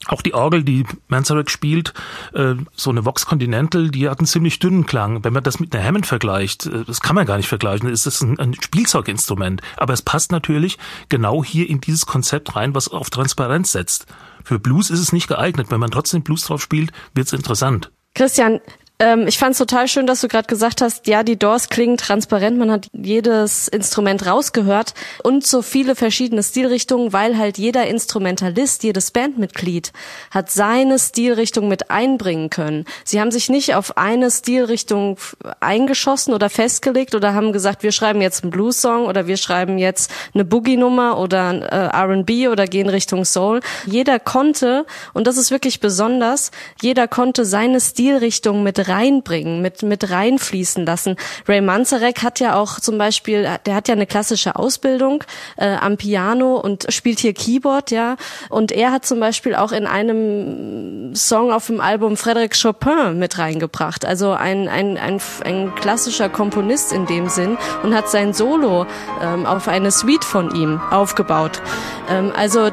auch 0.08 0.22
die 0.22 0.34
Orgel, 0.34 0.64
die 0.64 0.86
Manzarek 1.08 1.50
spielt, 1.50 1.94
äh, 2.34 2.56
so 2.76 2.90
eine 2.90 3.06
Vox 3.06 3.26
Continental, 3.26 3.90
die 3.90 4.10
hat 4.10 4.20
einen 4.20 4.28
ziemlich 4.28 4.60
dünnen 4.60 4.86
Klang. 4.86 5.24
Wenn 5.24 5.34
man 5.34 5.44
das 5.44 5.60
mit 5.60 5.74
einer 5.74 5.86
Hammond 5.86 6.06
vergleicht, 6.06 6.66
äh, 6.66 6.84
das 6.86 7.00
kann 7.00 7.16
man 7.16 7.26
gar 7.26 7.38
nicht 7.38 7.48
vergleichen, 7.48 7.90
ist 7.90 8.06
das 8.06 8.22
ein, 8.22 8.38
ein 8.40 8.54
Spielzeuginstrument. 8.54 9.62
Aber 9.78 9.94
es 9.94 10.02
passt 10.02 10.32
natürlich 10.32 10.78
genau 11.08 11.44
hier 11.44 11.70
in 11.70 11.80
dieses 11.80 12.06
Konzept 12.06 12.56
rein, 12.56 12.76
was 12.76 12.90
auf 12.90 13.10
Transparenz 13.10 13.72
setzt. 13.72 14.08
Für 14.44 14.60
Blues 14.60 14.90
ist 14.90 15.00
es 15.00 15.14
nicht 15.14 15.28
geeignet. 15.28 15.68
Wenn 15.70 15.80
man 15.80 15.92
trotzdem 15.92 16.24
Blues 16.24 16.44
drauf 16.44 16.62
spielt, 16.62 16.92
wird's 17.14 17.34
interessant. 17.34 17.92
Christian, 18.16 18.60
ähm, 19.02 19.28
ich 19.28 19.38
fand 19.38 19.54
es 19.54 19.58
total 19.58 19.88
schön, 19.88 20.08
dass 20.08 20.20
du 20.20 20.28
gerade 20.28 20.48
gesagt 20.48 20.82
hast, 20.82 21.08
ja, 21.08 21.24
die 21.24 21.40
Doors 21.40 21.70
klingen 21.70 21.96
transparent, 21.96 22.58
man 22.58 22.70
hat 22.70 22.88
jedes 22.92 23.70
Instrument 23.70 24.26
rausgehört 24.26 24.94
und 25.24 25.48
so 25.48 25.62
viele 25.62 25.96
verschiedene 25.96 26.44
Stilrichtungen, 26.44 27.14
weil 27.14 27.38
halt 27.38 27.58
jeder 27.58 27.88
Instrumentalist, 27.88 28.84
jedes 28.84 29.12
Bandmitglied 29.12 29.94
hat 30.32 30.52
seine 30.52 31.00
Stilrichtung 31.00 31.70
mit 31.70 31.90
einbringen 31.90 32.50
können. 32.50 32.84
Sie 33.06 33.22
haben 33.22 33.32
sich 33.32 33.50
nicht 33.50 33.74
auf 33.74 33.98
eine 33.98 34.30
Stilrichtung 34.32 35.18
eingeschossen 35.62 36.34
oder 36.34 36.50
festgelegt 36.50 37.16
oder 37.16 37.34
haben 37.34 37.54
gesagt, 37.54 37.84
wir 37.84 37.94
schreiben 37.94 38.20
jetzt 38.20 38.44
einen 38.44 38.52
Blues-Song 38.52 39.06
oder 39.06 39.28
wir 39.28 39.38
schreiben 39.38 39.78
jetzt 39.78 40.12
eine 40.34 40.44
Boogie-Nummer 40.44 41.18
oder 41.20 41.54
äh, 41.72 41.98
R&B 41.98 42.50
oder 42.50 42.66
gehen 42.66 42.90
Richtung 42.90 43.24
Soul. 43.24 43.62
Jeder 43.86 44.20
konnte, 44.20 44.86
und 45.14 45.26
das 45.26 45.38
ist 45.38 45.52
wirklich 45.52 45.80
besonders, 45.80 46.52
jeder 46.82 47.08
konnte 47.08 47.46
seine 47.46 47.80
Stilrichtung 47.80 48.62
mit 48.62 48.89
reinbringen, 48.90 49.62
mit, 49.62 49.84
mit 49.84 50.10
reinfließen 50.10 50.86
lassen. 50.86 51.16
Ray 51.48 51.62
Manzarek 51.62 52.24
hat 52.24 52.40
ja 52.40 52.56
auch 52.56 52.80
zum 52.80 52.98
Beispiel, 52.98 53.48
der 53.66 53.76
hat 53.76 53.88
ja 53.88 53.94
eine 53.94 54.08
klassische 54.08 54.56
Ausbildung 54.56 55.24
äh, 55.58 55.76
am 55.76 55.98
Piano 55.98 56.56
und 56.56 56.92
spielt 56.92 57.20
hier 57.20 57.34
Keyboard, 57.34 57.92
ja. 57.92 58.16
Und 58.50 58.72
er 58.72 58.92
hat 58.92 59.06
zum 59.06 59.20
Beispiel 59.20 59.56
auch 59.56 59.72
in 59.72 59.86
einem 59.86 61.16
Song 61.16 61.52
auf 61.52 61.68
dem 61.68 61.82
Album 61.82 62.14
Frédéric 62.14 62.62
Chopin 62.62 63.18
mit 63.20 63.38
reingebracht. 63.38 64.06
Also 64.06 64.32
ein, 64.32 64.68
ein, 64.68 64.98
ein, 64.98 65.22
ein 65.46 65.76
klassischer 65.76 66.30
Komponist 66.30 66.92
in 66.94 67.06
dem 67.06 67.30
Sinn 67.30 67.58
und 67.84 67.96
hat 67.96 68.10
sein 68.10 68.34
Solo 68.34 68.86
ähm, 69.22 69.46
auf 69.46 69.68
eine 69.68 69.92
Suite 69.92 70.26
von 70.26 70.56
ihm 70.56 70.80
aufgebaut. 70.92 71.62
Ähm, 72.10 72.32
also 72.36 72.72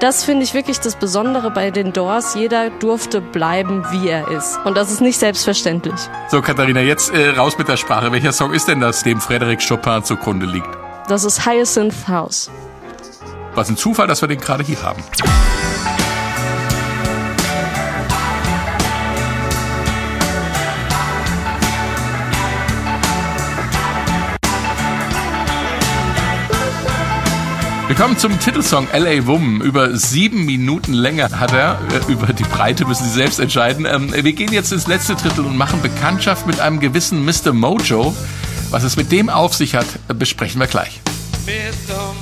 das 0.00 0.24
finde 0.24 0.44
ich 0.44 0.54
wirklich 0.54 0.80
das 0.80 0.96
Besondere 0.96 1.50
bei 1.50 1.70
den 1.70 1.92
Doors. 1.92 2.34
Jeder 2.34 2.70
durfte 2.70 3.20
bleiben, 3.20 3.84
wie 3.90 4.08
er 4.08 4.28
ist. 4.28 4.58
Und 4.64 4.76
das 4.76 4.90
ist 4.90 5.00
nicht 5.00 5.18
selbstverständlich. 5.18 6.00
So, 6.30 6.40
Katharina, 6.40 6.80
jetzt 6.80 7.12
äh, 7.12 7.30
raus 7.30 7.58
mit 7.58 7.68
der 7.68 7.76
Sprache. 7.76 8.12
Welcher 8.12 8.32
Song 8.32 8.52
ist 8.52 8.68
denn 8.68 8.80
das, 8.80 9.02
dem 9.02 9.18
Frédéric 9.18 9.66
Chopin 9.66 10.04
zugrunde 10.04 10.46
liegt? 10.46 10.68
Das 11.08 11.24
ist 11.24 11.44
Hyacinth 11.44 12.08
House. 12.08 12.50
Was 13.54 13.68
ein 13.68 13.76
Zufall, 13.76 14.06
dass 14.06 14.20
wir 14.20 14.28
den 14.28 14.38
gerade 14.38 14.62
hier 14.62 14.82
haben. 14.82 15.02
Wir 27.98 28.04
kommen 28.04 28.16
zum 28.16 28.38
Titelsong 28.38 28.86
LA 28.92 29.26
Woman. 29.26 29.60
Über 29.60 29.96
sieben 29.96 30.46
Minuten 30.46 30.92
Länge 30.92 31.24
hat 31.32 31.52
er. 31.52 31.80
Äh, 31.92 32.12
Über 32.12 32.32
die 32.32 32.44
Breite 32.44 32.84
müssen 32.84 33.02
Sie 33.02 33.10
selbst 33.10 33.40
entscheiden. 33.40 33.86
Ähm, 33.86 34.12
Wir 34.12 34.34
gehen 34.34 34.52
jetzt 34.52 34.70
ins 34.70 34.86
letzte 34.86 35.16
Drittel 35.16 35.44
und 35.44 35.56
machen 35.56 35.82
Bekanntschaft 35.82 36.46
mit 36.46 36.60
einem 36.60 36.78
gewissen 36.78 37.24
Mr. 37.24 37.52
Mojo. 37.52 38.14
Was 38.70 38.84
es 38.84 38.96
mit 38.96 39.10
dem 39.10 39.28
auf 39.28 39.52
sich 39.52 39.74
hat, 39.74 39.86
besprechen 40.16 40.60
wir 40.60 40.68
gleich. 40.68 41.00
Mr. 41.44 42.14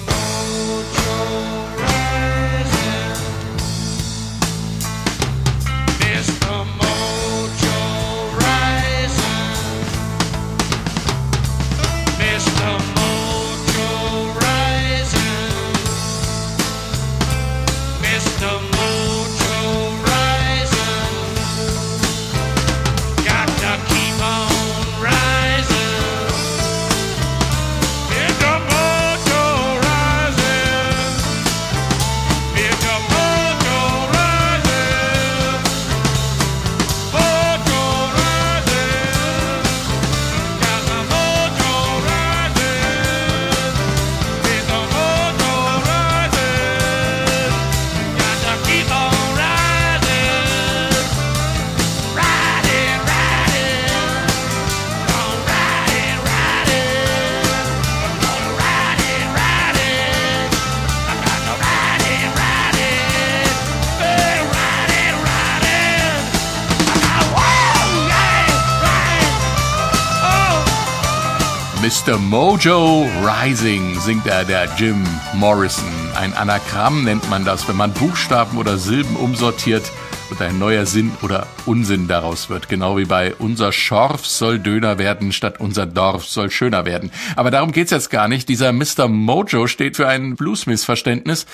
Mr. 72.06 72.18
Mojo 72.18 73.08
Rising 73.24 73.98
singt 73.98 74.28
er 74.28 74.44
der 74.44 74.68
Jim 74.76 75.02
Morrison. 75.34 75.90
Ein 76.14 76.34
Anagramm 76.34 77.02
nennt 77.02 77.28
man 77.28 77.44
das, 77.44 77.66
wenn 77.66 77.74
man 77.74 77.92
Buchstaben 77.92 78.58
oder 78.58 78.78
Silben 78.78 79.16
umsortiert 79.16 79.90
und 80.30 80.40
ein 80.40 80.56
neuer 80.56 80.86
Sinn 80.86 81.10
oder 81.22 81.48
Unsinn 81.64 82.06
daraus 82.06 82.48
wird. 82.48 82.68
Genau 82.68 82.96
wie 82.96 83.06
bei 83.06 83.34
unser 83.34 83.72
Schorf 83.72 84.24
soll 84.24 84.60
Döner 84.60 84.98
werden, 84.98 85.32
statt 85.32 85.58
unser 85.58 85.84
Dorf 85.84 86.26
soll 86.26 86.48
schöner 86.52 86.84
werden. 86.84 87.10
Aber 87.34 87.50
darum 87.50 87.72
geht's 87.72 87.90
jetzt 87.90 88.10
gar 88.10 88.28
nicht. 88.28 88.48
Dieser 88.48 88.72
Mr. 88.72 89.08
Mojo 89.08 89.66
steht 89.66 89.96
für 89.96 90.06
ein 90.06 90.36
Bluesmissverständnis. 90.36 91.44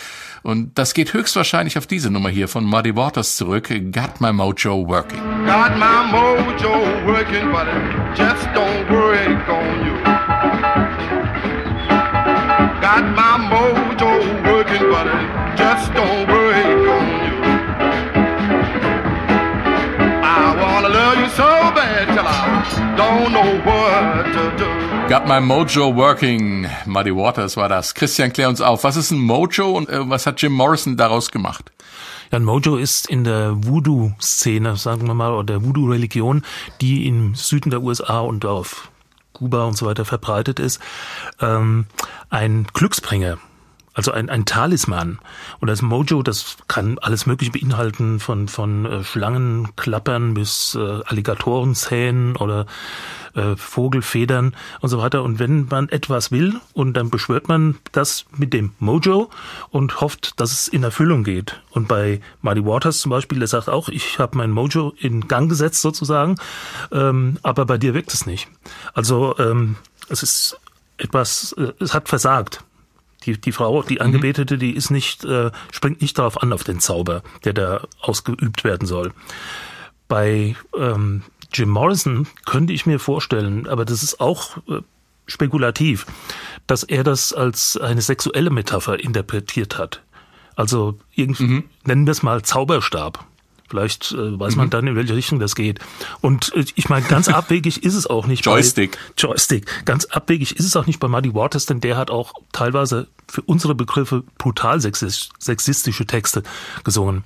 Und 0.42 0.76
das 0.76 0.92
geht 0.92 1.14
höchstwahrscheinlich 1.14 1.78
auf 1.78 1.86
diese 1.86 2.10
Nummer 2.10 2.28
hier 2.28 2.48
von 2.48 2.64
Muddy 2.64 2.94
Waters 2.94 3.36
zurück. 3.36 3.68
Got 3.68 4.20
my 4.20 4.32
mojo 4.32 4.86
working. 4.86 5.18
Got 5.46 5.78
my 5.78 6.12
mojo 6.12 7.06
working, 7.06 7.50
but 7.50 7.66
just 8.14 8.44
don't 8.48 8.90
work 8.90 9.48
on 9.48 9.86
you. 9.86 10.11
Got 12.92 13.16
my 13.16 13.38
mojo 13.48 14.10
working, 14.44 14.90
but 14.90 15.06
it 15.06 15.56
just 15.56 15.94
don't 15.94 16.28
work 16.28 16.88
on 16.96 17.06
you. 17.24 17.36
I 20.22 20.54
wanna 20.60 20.90
love 20.90 21.16
you 21.16 21.28
so 21.30 21.72
bad 21.72 22.08
till 22.14 22.28
I 22.28 22.94
don't 22.98 23.32
know 23.32 23.50
what 23.64 24.26
to 24.34 24.44
do. 24.58 25.08
Got 25.08 25.26
my 25.26 25.40
Mojo 25.40 25.94
working. 25.94 26.66
Muddy 26.84 27.12
Waters 27.12 27.56
war 27.56 27.70
das. 27.70 27.94
Christian, 27.94 28.30
klär 28.30 28.50
uns 28.50 28.60
auf. 28.60 28.84
Was 28.84 28.96
ist 28.96 29.10
ein 29.10 29.20
Mojo 29.20 29.72
und 29.72 29.88
äh, 29.88 30.10
was 30.10 30.26
hat 30.26 30.42
Jim 30.42 30.52
Morrison 30.52 30.98
daraus 30.98 31.30
gemacht? 31.30 31.72
Ja, 32.30 32.36
ein 32.36 32.44
Mojo 32.44 32.76
ist 32.76 33.08
in 33.08 33.24
der 33.24 33.54
Voodoo-Szene, 33.56 34.76
sagen 34.76 35.06
wir 35.06 35.14
mal, 35.14 35.32
oder 35.32 35.54
der 35.54 35.64
Voodoo-Religion, 35.64 36.42
die 36.82 37.06
im 37.06 37.34
Süden 37.36 37.70
der 37.70 37.82
USA 37.82 38.20
und 38.20 38.44
auf 38.44 38.91
Kuba 39.42 39.64
und 39.64 39.76
so 39.76 39.86
weiter 39.86 40.04
verbreitet 40.04 40.60
ist, 40.60 40.80
ähm, 41.40 41.86
ein 42.30 42.68
Glücksbringer. 42.72 43.38
Also 43.92 44.12
ein, 44.12 44.30
ein 44.30 44.46
Talisman. 44.46 45.18
Und 45.58 45.68
das 45.68 45.82
Mojo, 45.82 46.22
das 46.22 46.56
kann 46.68 46.98
alles 47.00 47.26
Mögliche 47.26 47.52
beinhalten, 47.52 48.20
von, 48.20 48.46
von 48.48 48.86
äh, 48.86 49.04
Schlangenklappern 49.04 50.32
bis 50.32 50.76
äh, 50.76 51.00
Alligatorenzähnen 51.04 52.36
oder 52.36 52.66
äh, 53.34 53.56
Vogelfedern 53.56 54.54
und 54.80 54.88
so 54.88 54.98
weiter. 54.98 55.22
Und 55.22 55.38
wenn 55.38 55.66
man 55.66 55.88
etwas 55.88 56.30
will 56.30 56.60
und 56.72 56.94
dann 56.94 57.10
beschwört 57.10 57.48
man 57.48 57.76
das 57.92 58.26
mit 58.36 58.52
dem 58.52 58.72
Mojo 58.78 59.30
und 59.70 60.00
hofft, 60.00 60.40
dass 60.40 60.52
es 60.52 60.68
in 60.68 60.82
Erfüllung 60.82 61.24
geht. 61.24 61.60
Und 61.70 61.88
bei 61.88 62.20
Muddy 62.40 62.64
Waters 62.64 63.00
zum 63.00 63.10
Beispiel, 63.10 63.38
der 63.38 63.48
sagt 63.48 63.68
auch, 63.68 63.88
ich 63.88 64.18
habe 64.18 64.36
mein 64.36 64.50
Mojo 64.50 64.94
in 64.98 65.28
Gang 65.28 65.48
gesetzt 65.48 65.82
sozusagen, 65.82 66.36
ähm, 66.90 67.38
aber 67.42 67.66
bei 67.66 67.78
dir 67.78 67.94
wirkt 67.94 68.12
es 68.12 68.26
nicht. 68.26 68.48
Also 68.94 69.36
ähm, 69.38 69.76
es 70.08 70.22
ist 70.22 70.58
etwas, 70.98 71.52
äh, 71.58 71.72
es 71.80 71.94
hat 71.94 72.08
versagt. 72.08 72.64
Die, 73.24 73.40
die 73.40 73.52
Frau, 73.52 73.82
die 73.82 74.00
Angebetete, 74.00 74.58
die 74.58 74.72
ist 74.72 74.90
nicht, 74.90 75.24
äh, 75.24 75.52
springt 75.70 76.02
nicht 76.02 76.18
darauf 76.18 76.42
an, 76.42 76.52
auf 76.52 76.64
den 76.64 76.80
Zauber, 76.80 77.22
der 77.44 77.52
da 77.52 77.86
ausgeübt 78.00 78.64
werden 78.64 78.86
soll. 78.88 79.12
Bei 80.08 80.56
ähm, 80.76 81.22
Jim 81.52 81.68
Morrison 81.68 82.26
könnte 82.46 82.72
ich 82.72 82.86
mir 82.86 82.98
vorstellen, 82.98 83.66
aber 83.66 83.84
das 83.84 84.02
ist 84.02 84.20
auch 84.20 84.56
äh, 84.68 84.80
spekulativ, 85.26 86.06
dass 86.66 86.82
er 86.82 87.04
das 87.04 87.32
als 87.32 87.76
eine 87.76 88.02
sexuelle 88.02 88.50
Metapher 88.50 88.98
interpretiert 89.02 89.78
hat. 89.78 90.02
Also 90.56 90.98
irgendwie, 91.14 91.44
Mhm. 91.44 91.64
nennen 91.84 92.06
wir 92.06 92.12
es 92.12 92.22
mal 92.22 92.42
Zauberstab. 92.42 93.24
Vielleicht 93.68 94.12
äh, 94.12 94.38
weiß 94.38 94.54
Mhm. 94.54 94.58
man 94.58 94.70
dann, 94.70 94.86
in 94.86 94.96
welche 94.96 95.16
Richtung 95.16 95.38
das 95.40 95.54
geht. 95.54 95.78
Und 96.20 96.52
äh, 96.54 96.64
ich 96.74 96.90
meine, 96.90 97.06
ganz 97.06 97.28
abwegig 97.28 97.82
ist 97.84 97.94
es 97.94 98.06
auch 98.06 98.26
nicht. 98.26 98.44
Joystick. 98.44 98.92
Bei, 98.92 99.12
Joystick. 99.28 99.84
Ganz 99.86 100.04
abwegig 100.06 100.56
ist 100.56 100.66
es 100.66 100.76
auch 100.76 100.86
nicht 100.86 101.00
bei 101.00 101.08
Muddy 101.08 101.34
Waters, 101.34 101.64
denn 101.64 101.80
der 101.80 101.96
hat 101.96 102.10
auch 102.10 102.34
teilweise 102.52 103.06
für 103.32 103.40
unsere 103.40 103.74
Begriffe 103.74 104.24
brutal 104.36 104.76
sexis- 104.76 105.30
sexistische 105.38 106.04
Texte 106.04 106.42
gesungen. 106.84 107.24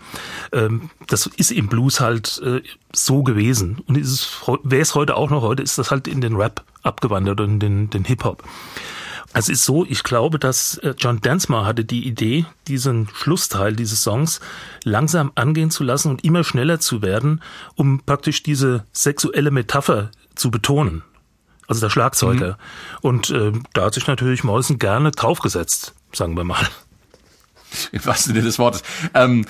Ähm, 0.52 0.90
das 1.08 1.26
ist 1.26 1.50
im 1.50 1.66
Blues 1.66 1.98
halt 1.98 2.40
äh, 2.44 2.62
so 2.94 3.24
gewesen. 3.24 3.82
Und 3.88 3.96
wäre 3.96 4.82
es 4.82 4.94
heute 4.94 5.16
auch 5.16 5.30
noch, 5.30 5.42
heute 5.42 5.64
ist 5.64 5.78
das 5.78 5.90
halt 5.90 6.06
in 6.06 6.20
den 6.20 6.36
Rap 6.36 6.62
abgewandert 6.82 7.40
und 7.40 7.54
in 7.54 7.58
den, 7.58 7.90
den 7.90 8.04
Hip-Hop. 8.04 8.44
Also 9.32 9.50
Es 9.52 9.58
ist 9.58 9.64
so, 9.64 9.84
ich 9.84 10.04
glaube, 10.04 10.38
dass 10.38 10.78
äh, 10.78 10.94
John 10.96 11.20
Densmore 11.20 11.66
hatte 11.66 11.84
die 11.84 12.06
Idee, 12.06 12.46
diesen 12.68 13.08
Schlussteil 13.12 13.74
dieses 13.74 14.02
Songs 14.02 14.40
langsam 14.84 15.32
angehen 15.34 15.70
zu 15.70 15.84
lassen 15.84 16.10
und 16.10 16.24
immer 16.24 16.42
schneller 16.42 16.80
zu 16.80 17.02
werden, 17.02 17.42
um 17.74 18.00
praktisch 18.00 18.42
diese 18.42 18.84
sexuelle 18.92 19.50
Metapher 19.50 20.10
zu 20.36 20.50
betonen. 20.50 21.02
Also 21.68 21.80
der 21.80 21.90
Schlagzeuger. 21.90 22.58
Und 23.02 23.30
äh, 23.30 23.52
da 23.72 23.86
hat 23.86 23.94
sich 23.94 24.06
natürlich 24.06 24.44
Morrison 24.44 24.78
gerne 24.78 25.10
draufgesetzt, 25.10 25.94
sagen 26.16 26.37
wir 26.37 26.44
mal. 26.44 26.66
im 27.92 28.05
wahrsten 28.05 28.33
Sinne 28.33 28.44
des 28.44 28.59
Wortes. 28.59 28.83
Ähm, 29.14 29.44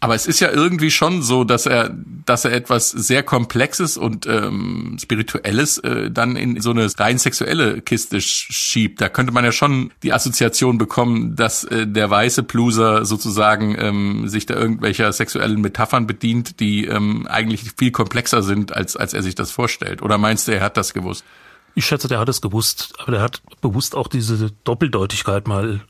aber 0.00 0.14
es 0.14 0.26
ist 0.26 0.40
ja 0.40 0.50
irgendwie 0.50 0.90
schon 0.90 1.22
so, 1.22 1.44
dass 1.44 1.64
er, 1.64 1.96
dass 2.26 2.44
er 2.44 2.52
etwas 2.52 2.90
sehr 2.90 3.22
Komplexes 3.22 3.96
und 3.96 4.26
ähm, 4.26 4.98
Spirituelles 5.00 5.78
äh, 5.78 6.10
dann 6.10 6.36
in 6.36 6.60
so 6.60 6.72
eine 6.72 6.86
rein 6.98 7.16
sexuelle 7.16 7.80
Kiste 7.80 8.18
sch- 8.18 8.52
schiebt. 8.52 9.00
Da 9.00 9.08
könnte 9.08 9.32
man 9.32 9.46
ja 9.46 9.52
schon 9.52 9.92
die 10.02 10.12
Assoziation 10.12 10.76
bekommen, 10.76 11.36
dass 11.36 11.64
äh, 11.64 11.86
der 11.86 12.10
weiße 12.10 12.42
Blueser 12.42 13.06
sozusagen 13.06 13.76
ähm, 13.78 14.28
sich 14.28 14.44
da 14.44 14.54
irgendwelcher 14.54 15.10
sexuellen 15.10 15.62
Metaphern 15.62 16.06
bedient, 16.06 16.60
die 16.60 16.84
ähm, 16.84 17.26
eigentlich 17.26 17.62
viel 17.78 17.90
komplexer 17.90 18.42
sind, 18.42 18.76
als, 18.76 18.96
als 18.96 19.14
er 19.14 19.22
sich 19.22 19.36
das 19.36 19.52
vorstellt. 19.52 20.02
Oder 20.02 20.18
meinst 20.18 20.48
du, 20.48 20.52
er 20.52 20.60
hat 20.60 20.76
das 20.76 20.92
gewusst? 20.92 21.24
Ich 21.74 21.86
schätze, 21.86 22.08
der 22.08 22.18
hat 22.18 22.28
es 22.28 22.40
gewusst, 22.40 22.94
aber 22.98 23.12
der 23.12 23.22
hat 23.22 23.42
bewusst 23.60 23.94
auch 23.94 24.08
diese 24.08 24.50
Doppeldeutigkeit 24.64 25.48
mal 25.48 25.80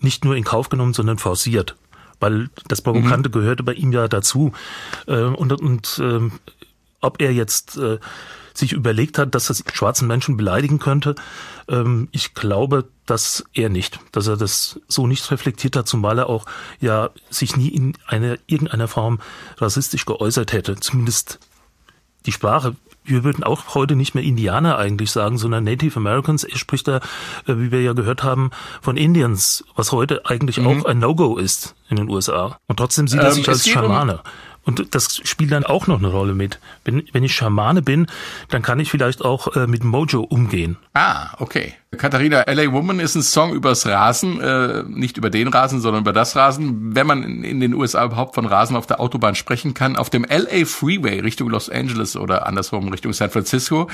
nicht 0.00 0.24
nur 0.24 0.36
in 0.36 0.44
Kauf 0.44 0.68
genommen, 0.68 0.94
sondern 0.94 1.18
forciert. 1.18 1.76
Weil 2.20 2.48
das 2.68 2.80
Provokante 2.80 3.28
gehörte 3.28 3.62
bei 3.62 3.74
ihm 3.74 3.92
ja 3.92 4.08
dazu. 4.08 4.52
Äh, 5.06 5.22
Und, 5.22 5.52
und 5.52 6.00
ähm, 6.02 6.32
ob 7.00 7.20
er 7.20 7.32
jetzt 7.32 7.76
äh, 7.76 7.98
sich 8.54 8.72
überlegt 8.72 9.18
hat, 9.18 9.34
dass 9.34 9.46
das 9.46 9.62
schwarzen 9.72 10.08
Menschen 10.08 10.36
beleidigen 10.36 10.78
könnte, 10.78 11.14
ähm, 11.68 12.08
ich 12.12 12.34
glaube, 12.34 12.88
dass 13.04 13.44
er 13.52 13.68
nicht, 13.68 14.00
dass 14.12 14.26
er 14.26 14.36
das 14.36 14.80
so 14.88 15.06
nicht 15.06 15.30
reflektiert 15.30 15.76
hat, 15.76 15.86
zumal 15.86 16.18
er 16.18 16.28
auch 16.28 16.46
ja 16.80 17.10
sich 17.30 17.56
nie 17.56 17.68
in 17.68 17.96
einer 18.06 18.38
irgendeiner 18.46 18.88
Form 18.88 19.20
rassistisch 19.58 20.06
geäußert 20.06 20.52
hätte. 20.52 20.76
Zumindest 20.76 21.38
die 22.24 22.32
Sprache. 22.32 22.76
Wir 23.06 23.24
würden 23.24 23.44
auch 23.44 23.74
heute 23.74 23.96
nicht 23.96 24.14
mehr 24.14 24.24
Indianer 24.24 24.78
eigentlich 24.78 25.10
sagen, 25.10 25.38
sondern 25.38 25.64
Native 25.64 25.96
Americans. 25.96 26.44
Er 26.44 26.58
spricht 26.58 26.88
da, 26.88 26.96
äh, 26.96 27.00
wie 27.46 27.70
wir 27.70 27.82
ja 27.82 27.92
gehört 27.92 28.22
haben, 28.22 28.50
von 28.82 28.96
Indians, 28.96 29.64
was 29.74 29.92
heute 29.92 30.26
eigentlich 30.26 30.60
auch 30.60 30.84
ein 30.84 30.98
No-Go 30.98 31.36
ist 31.36 31.74
in 31.88 31.96
den 31.96 32.08
USA. 32.10 32.58
Und 32.66 32.76
trotzdem 32.78 33.08
sieht 33.08 33.20
er 33.20 33.28
Ähm, 33.28 33.34
sich 33.34 33.48
als 33.48 33.68
Schamane. 33.68 34.20
Und 34.64 34.96
das 34.96 35.20
spielt 35.22 35.52
dann 35.52 35.64
auch 35.64 35.86
noch 35.86 35.98
eine 35.98 36.08
Rolle 36.08 36.34
mit. 36.34 36.58
Wenn, 36.84 37.04
wenn 37.12 37.22
ich 37.22 37.36
Schamane 37.36 37.82
bin, 37.82 38.08
dann 38.48 38.62
kann 38.62 38.80
ich 38.80 38.90
vielleicht 38.90 39.24
auch 39.24 39.54
äh, 39.54 39.68
mit 39.68 39.84
Mojo 39.84 40.22
umgehen. 40.22 40.76
Ah, 40.92 41.28
okay. 41.38 41.74
Katharina, 41.96 42.44
LA 42.46 42.72
Woman 42.72 43.00
ist 43.00 43.14
ein 43.14 43.22
Song 43.22 43.52
übers 43.52 43.86
Rasen, 43.86 44.40
äh, 44.40 44.84
nicht 44.88 45.16
über 45.16 45.30
den 45.30 45.48
Rasen, 45.48 45.80
sondern 45.80 46.02
über 46.02 46.12
das 46.12 46.36
Rasen. 46.36 46.94
Wenn 46.94 47.06
man 47.06 47.22
in, 47.22 47.44
in 47.44 47.60
den 47.60 47.74
USA 47.74 48.04
überhaupt 48.04 48.34
von 48.34 48.46
Rasen 48.46 48.76
auf 48.76 48.86
der 48.86 49.00
Autobahn 49.00 49.34
sprechen 49.34 49.74
kann, 49.74 49.96
auf 49.96 50.10
dem 50.10 50.24
LA 50.24 50.64
Freeway 50.64 51.20
Richtung 51.20 51.50
Los 51.50 51.68
Angeles 51.68 52.16
oder 52.16 52.46
andersrum 52.46 52.88
Richtung 52.88 53.12
San 53.12 53.30
Francisco. 53.30 53.88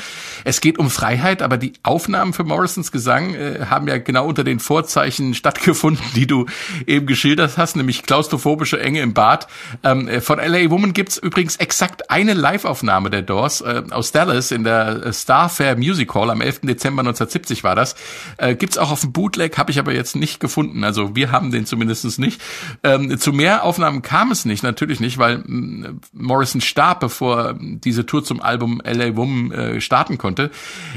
Es 0.45 0.61
geht 0.61 0.79
um 0.79 0.91
Freiheit, 0.91 1.43
aber 1.43 1.57
die 1.57 1.73
Aufnahmen 1.83 2.33
für 2.33 2.45
Morrisons 2.45 2.93
Gesang 2.93 3.35
äh, 3.35 3.67
haben 3.71 3.89
ja 3.89 3.99
genau 3.99 4.27
unter 4.27 4.45
den 4.45 4.61
Vorzeichen 4.61 5.35
stattgefunden, 5.35 6.05
die 6.15 6.27
du 6.27 6.47
eben 6.87 7.07
geschildert 7.07 7.57
hast, 7.57 7.77
nämlich 7.77 8.03
klaustrophobische 8.03 8.81
Enge 8.81 9.01
im 9.01 9.15
Bad. 9.15 9.47
Ähm, 9.83 10.09
äh, 10.09 10.21
von 10.21 10.39
LA 10.39 10.71
Woman 10.71 10.93
gibt's 10.93 11.17
übrigens 11.17 11.57
exakt 11.57 12.11
eine 12.11 12.35
Live-Aufnahme 12.35 13.11
der 13.11 13.23
Doors 13.23 13.61
äh, 13.61 13.83
aus 13.91 14.13
Dallas 14.13 14.51
in 14.51 14.65
der 14.65 15.07
äh, 15.07 15.13
Star 15.13 15.49
Fair 15.49 15.77
Music 15.77 16.15
Hall 16.15 16.31
am 16.31 16.41
11. 16.41 16.61
Dezember 16.63 17.01
1970 17.01 17.65
war 17.65 17.75
das. 17.75 17.92
Äh, 18.37 18.55
gibt's 18.55 18.79
auch 18.79 18.91
auf 18.91 19.01
dem 19.01 19.13
Bootleg, 19.13 19.59
habe 19.59 19.71
ich 19.71 19.79
aber 19.79 19.93
jetzt 19.93 20.17
nicht 20.17 20.41
gefunden. 20.41 20.85
Also 20.85 21.15
wir 21.17 21.31
haben 21.33 21.51
den 21.51 21.67
zumindest 21.67 22.19
nicht. 22.19 22.41
Ähm, 22.83 23.19
zu 23.19 23.33
mehr 23.33 23.65
Aufnahmen 23.65 24.03
kam 24.03 24.31
es 24.31 24.45
nicht, 24.45 24.63
natürlich 24.63 25.01
nicht, 25.01 25.19
weil 25.19 25.39
mh, 25.39 25.95
Morrison 26.13 26.61
starb, 26.61 27.01
bevor 27.01 27.55
diese 27.59 28.07
Tour 28.07 28.25
zum 28.25 28.41
Album 28.41 28.81
LA 28.85 29.17
Woman 29.17 29.53
äh, 29.53 29.81
starten 29.81 30.19
konnte. 30.19 30.51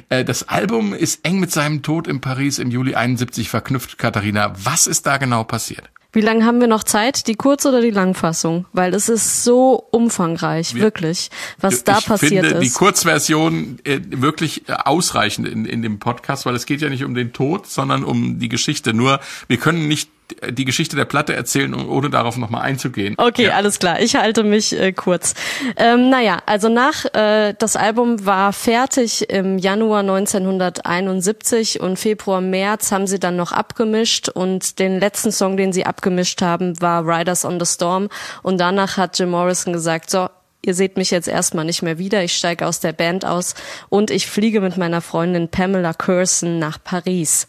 Äh, 0.10 0.26
das 0.26 0.48
Album 0.48 0.94
ist 0.94 1.26
eng 1.26 1.40
mit 1.40 1.52
seinem 1.52 1.82
Tod 1.82 2.08
in 2.08 2.22
Paris 2.22 2.60
im 2.60 2.72
Juli 2.72 2.96
71 2.96 3.50
verknüpft. 3.50 3.98
Katharina, 3.98 4.54
was 4.64 4.88
ist 4.88 5.06
da 5.06 5.18
genau 5.18 5.44
passiert? 5.44 5.90
Wie 6.16 6.22
lange 6.22 6.46
haben 6.46 6.62
wir 6.62 6.68
noch 6.68 6.84
Zeit? 6.84 7.28
Die 7.28 7.36
Kurz- 7.36 7.66
oder 7.66 7.82
die 7.82 7.92
Langfassung? 7.92 8.66
Weil 8.72 8.94
es 8.94 9.10
ist 9.10 9.44
so 9.44 9.86
umfangreich, 9.92 10.74
wirklich, 10.74 11.30
was 11.60 11.84
da 11.84 12.00
ich 12.00 12.06
passiert 12.06 12.46
finde 12.46 12.62
die 12.62 12.68
ist. 12.68 12.76
Kurzversion 12.76 13.80
äh, 13.84 14.00
wirklich 14.10 14.70
äh, 14.70 14.74
ausreichend 14.74 15.46
in, 15.46 15.66
in 15.66 15.82
dem 15.82 16.00
Podcast, 16.00 16.46
weil 16.46 16.56
es 16.56 16.66
geht 16.66 16.80
ja 16.80 16.90
nicht 16.90 17.04
um 17.04 17.16
den 17.16 17.34
Tod, 17.34 17.68
sondern 17.68 18.06
um 18.06 18.40
die 18.40 18.48
Geschichte. 18.48 18.94
Nur 18.94 19.20
wir 19.48 19.58
können 19.58 19.90
nicht 19.90 20.10
die 20.50 20.66
Geschichte 20.66 20.96
der 20.96 21.06
Platte 21.06 21.36
erzählen, 21.36 21.74
ohne 21.74 22.10
darauf 22.10 22.38
nochmal 22.38 22.62
einzugehen. 22.64 23.16
Okay, 23.18 23.46
Ja. 23.46 23.56
alles 23.56 23.80
klar. 23.80 24.00
Ich 24.02 24.16
halte 24.16 24.44
mich 24.44 24.78
äh, 24.80 24.92
kurz. 24.92 25.36
Ähm, 25.78 26.10
naja, 26.10 26.40
also 26.46 26.68
nach 26.70 27.06
äh, 27.14 27.54
das 27.58 27.76
Album 27.76 28.26
war 28.26 28.52
fertig 28.54 29.30
im 29.30 29.58
Januar 29.58 30.00
1971 30.00 31.80
und 31.82 31.98
Februar, 31.98 32.42
März 32.42 32.92
haben 32.92 33.08
sie 33.08 33.20
dann 33.20 33.36
noch 33.36 33.52
abgemischt 33.52 34.30
und 34.30 34.80
den 34.80 35.00
letzten 35.00 35.32
Song, 35.32 35.58
den 35.58 35.74
sie 35.74 35.86
abgemischt 35.86 36.42
haben, 36.42 36.80
war 36.82 37.06
Riders 37.06 37.46
on 37.46 37.60
the 37.60 37.66
Storm 37.66 38.10
und 38.44 38.60
danach 38.60 38.98
hat 38.98 39.18
Jim 39.20 39.30
Morrison 39.30 39.74
gesagt, 39.74 40.10
so, 40.10 40.28
ihr 40.66 40.74
seht 40.74 40.98
mich 40.98 41.12
jetzt 41.12 41.28
erstmal 41.28 41.66
nicht 41.66 41.82
mehr 41.82 41.98
wieder, 41.98 42.24
ich 42.24 42.36
steige 42.36 42.68
aus 42.68 42.80
der 42.80 42.94
Band 42.94 43.26
aus 43.26 43.56
und 43.90 44.12
ich 44.12 44.28
fliege 44.28 44.62
mit 44.62 44.78
meiner 44.78 45.02
Freundin 45.02 45.50
Pamela 45.50 45.94
Curson 45.94 46.60
nach 46.60 46.78
Paris. 46.84 47.48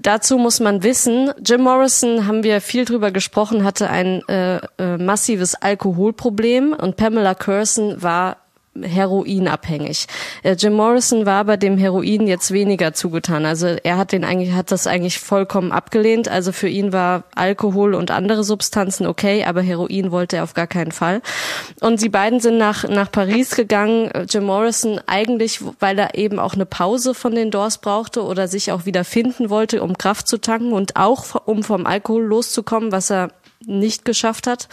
Dazu 0.00 0.38
muss 0.38 0.60
man 0.60 0.82
wissen, 0.82 1.32
Jim 1.44 1.62
Morrison, 1.62 2.26
haben 2.26 2.42
wir 2.42 2.60
viel 2.60 2.84
drüber 2.84 3.10
gesprochen, 3.10 3.64
hatte 3.64 3.90
ein 3.90 4.22
äh, 4.28 4.56
äh, 4.78 4.96
massives 4.98 5.54
Alkoholproblem 5.54 6.72
und 6.72 6.96
Pamela 6.96 7.34
Curson 7.34 8.02
war 8.02 8.43
heroinabhängig. 8.80 10.06
Äh, 10.42 10.56
Jim 10.58 10.74
Morrison 10.74 11.26
war 11.26 11.40
aber 11.40 11.56
dem 11.56 11.78
Heroin 11.78 12.26
jetzt 12.26 12.52
weniger 12.52 12.92
zugetan. 12.92 13.44
Also 13.46 13.76
er 13.82 13.96
hat 13.96 14.12
den 14.12 14.24
eigentlich 14.24 14.52
hat 14.52 14.70
das 14.70 14.86
eigentlich 14.86 15.18
vollkommen 15.18 15.72
abgelehnt. 15.72 16.28
Also 16.28 16.52
für 16.52 16.68
ihn 16.68 16.92
war 16.92 17.24
Alkohol 17.34 17.94
und 17.94 18.10
andere 18.10 18.44
Substanzen 18.44 19.06
okay, 19.06 19.44
aber 19.44 19.62
Heroin 19.62 20.10
wollte 20.10 20.36
er 20.36 20.44
auf 20.44 20.54
gar 20.54 20.66
keinen 20.66 20.92
Fall. 20.92 21.22
Und 21.80 22.02
die 22.02 22.08
beiden 22.08 22.40
sind 22.40 22.58
nach 22.58 22.88
nach 22.88 23.10
Paris 23.10 23.54
gegangen. 23.54 24.10
Äh, 24.10 24.26
Jim 24.28 24.44
Morrison 24.44 25.00
eigentlich, 25.06 25.60
weil 25.80 25.98
er 25.98 26.16
eben 26.16 26.38
auch 26.38 26.54
eine 26.54 26.66
Pause 26.66 27.14
von 27.14 27.34
den 27.34 27.50
Doors 27.50 27.78
brauchte 27.78 28.22
oder 28.24 28.48
sich 28.48 28.72
auch 28.72 28.86
wieder 28.86 29.04
finden 29.04 29.50
wollte, 29.50 29.82
um 29.82 29.96
Kraft 29.98 30.28
zu 30.28 30.38
tanken 30.38 30.72
und 30.72 30.96
auch 30.96 31.46
um 31.46 31.62
vom 31.62 31.86
Alkohol 31.86 32.24
loszukommen, 32.24 32.92
was 32.92 33.10
er 33.10 33.30
nicht 33.66 34.04
geschafft 34.04 34.46
hat. 34.46 34.68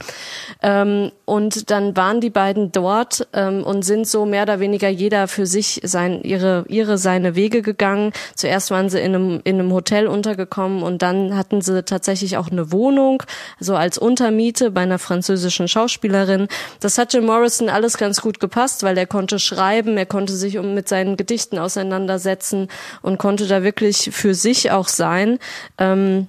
Ähm, 0.62 1.12
und 1.26 1.72
dann 1.72 1.96
waren 1.96 2.22
die 2.22 2.30
beiden 2.30 2.72
dort 2.72 3.28
ähm, 3.34 3.64
und 3.64 3.84
sind 3.84 4.08
so 4.08 4.26
mehr 4.26 4.44
oder 4.44 4.60
weniger 4.60 4.90
jeder 4.90 5.28
für 5.28 5.46
sich 5.46 5.82
sein, 5.84 6.22
ihre, 6.24 6.66
ihre, 6.68 6.98
seine 6.98 7.36
Wege 7.36 7.62
gegangen. 7.62 8.12
Zuerst 8.36 8.72
waren 8.72 8.90
sie 8.90 9.00
in 9.00 9.16
einem, 9.16 9.42
in 9.44 9.60
einem 9.60 9.72
Hotel 9.72 10.08
untergekommen 10.08 10.84
und 10.84 11.02
dann 11.02 11.36
hatten 11.38 11.62
sie 11.62 11.84
tatsächlich 11.84 12.38
auch 12.38 12.52
eine 12.52 12.72
Wohnung, 12.72 13.24
so 13.60 13.76
als 13.76 13.98
Untermiete 13.98 14.72
bei 14.72 14.82
einer 14.82 15.00
französischen 15.00 15.68
Schauspielerin. 15.68 16.48
Das 16.80 16.98
hat 16.98 17.14
Jim 17.14 17.26
Morrison 17.26 17.70
alles 17.70 17.98
ganz 17.98 18.22
gut 18.22 18.40
gepasst, 18.40 18.84
weil 18.84 18.98
er 18.98 19.08
konnte 19.08 19.40
schreiben, 19.40 19.98
er 19.98 20.06
konnte 20.06 20.34
sich 20.34 20.58
um 20.58 20.74
mit 20.74 20.88
seinen 20.88 21.18
Gedichten 21.18 21.58
auseinandersetzen 21.58 22.68
und 23.02 23.18
konnte 23.18 23.48
da 23.48 23.64
wirklich 23.64 24.10
für 24.12 24.34
sich 24.34 24.72
auch 24.72 24.88
sein. 24.88 25.40
Ähm, 25.78 26.28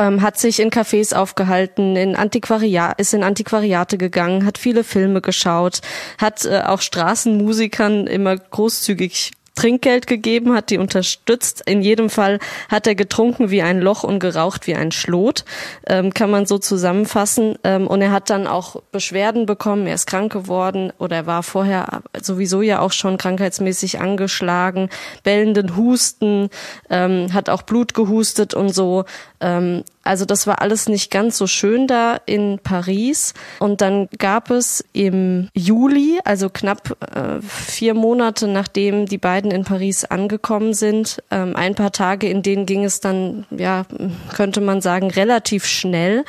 ähm, 0.00 0.22
hat 0.22 0.38
sich 0.38 0.60
in 0.60 0.70
Cafés 0.70 1.14
aufgehalten, 1.14 1.94
in 1.94 2.16
Antiquariat, 2.16 2.98
ist 2.98 3.12
in 3.12 3.22
Antiquariate 3.22 3.98
gegangen, 3.98 4.46
hat 4.46 4.56
viele 4.56 4.82
Filme 4.82 5.20
geschaut, 5.20 5.80
hat 6.18 6.46
äh, 6.46 6.62
auch 6.62 6.80
Straßenmusikern 6.80 8.06
immer 8.06 8.36
großzügig 8.36 9.32
Trinkgeld 9.60 10.06
gegeben, 10.06 10.54
hat 10.54 10.70
die 10.70 10.78
unterstützt. 10.78 11.62
In 11.66 11.82
jedem 11.82 12.08
Fall 12.08 12.38
hat 12.70 12.86
er 12.86 12.94
getrunken 12.94 13.50
wie 13.50 13.60
ein 13.60 13.80
Loch 13.80 14.04
und 14.04 14.18
geraucht 14.18 14.66
wie 14.66 14.74
ein 14.74 14.90
Schlot, 14.90 15.44
ähm, 15.86 16.14
kann 16.14 16.30
man 16.30 16.46
so 16.46 16.56
zusammenfassen. 16.56 17.56
Ähm, 17.62 17.86
und 17.86 18.00
er 18.00 18.10
hat 18.10 18.30
dann 18.30 18.46
auch 18.46 18.76
Beschwerden 18.90 19.44
bekommen, 19.44 19.86
er 19.86 19.96
ist 19.96 20.06
krank 20.06 20.32
geworden 20.32 20.94
oder 20.98 21.16
er 21.16 21.26
war 21.26 21.42
vorher 21.42 22.00
sowieso 22.22 22.62
ja 22.62 22.80
auch 22.80 22.92
schon 22.92 23.18
krankheitsmäßig 23.18 24.00
angeschlagen, 24.00 24.88
bellenden 25.24 25.76
Husten, 25.76 26.48
ähm, 26.88 27.34
hat 27.34 27.50
auch 27.50 27.60
Blut 27.60 27.92
gehustet 27.92 28.54
und 28.54 28.74
so. 28.74 29.04
Ähm, 29.40 29.84
also 30.02 30.24
das 30.24 30.46
war 30.46 30.62
alles 30.62 30.88
nicht 30.88 31.10
ganz 31.10 31.36
so 31.36 31.46
schön 31.46 31.86
da 31.86 32.18
in 32.24 32.58
Paris. 32.62 33.34
Und 33.58 33.80
dann 33.80 34.08
gab 34.18 34.50
es 34.50 34.84
im 34.92 35.48
Juli, 35.54 36.18
also 36.24 36.48
knapp 36.48 36.96
äh, 37.14 37.40
vier 37.42 37.94
Monate 37.94 38.48
nachdem 38.48 39.06
die 39.06 39.18
beiden 39.18 39.49
in 39.50 39.64
Paris 39.64 40.04
angekommen 40.04 40.74
sind, 40.74 41.22
ähm, 41.30 41.56
ein 41.56 41.74
paar 41.74 41.92
Tage, 41.92 42.28
in 42.28 42.42
denen 42.42 42.66
ging 42.66 42.84
es 42.84 43.00
dann, 43.00 43.46
ja, 43.50 43.86
könnte 44.34 44.60
man 44.60 44.80
sagen, 44.80 45.10
relativ 45.10 45.66
schnell. 45.66 46.24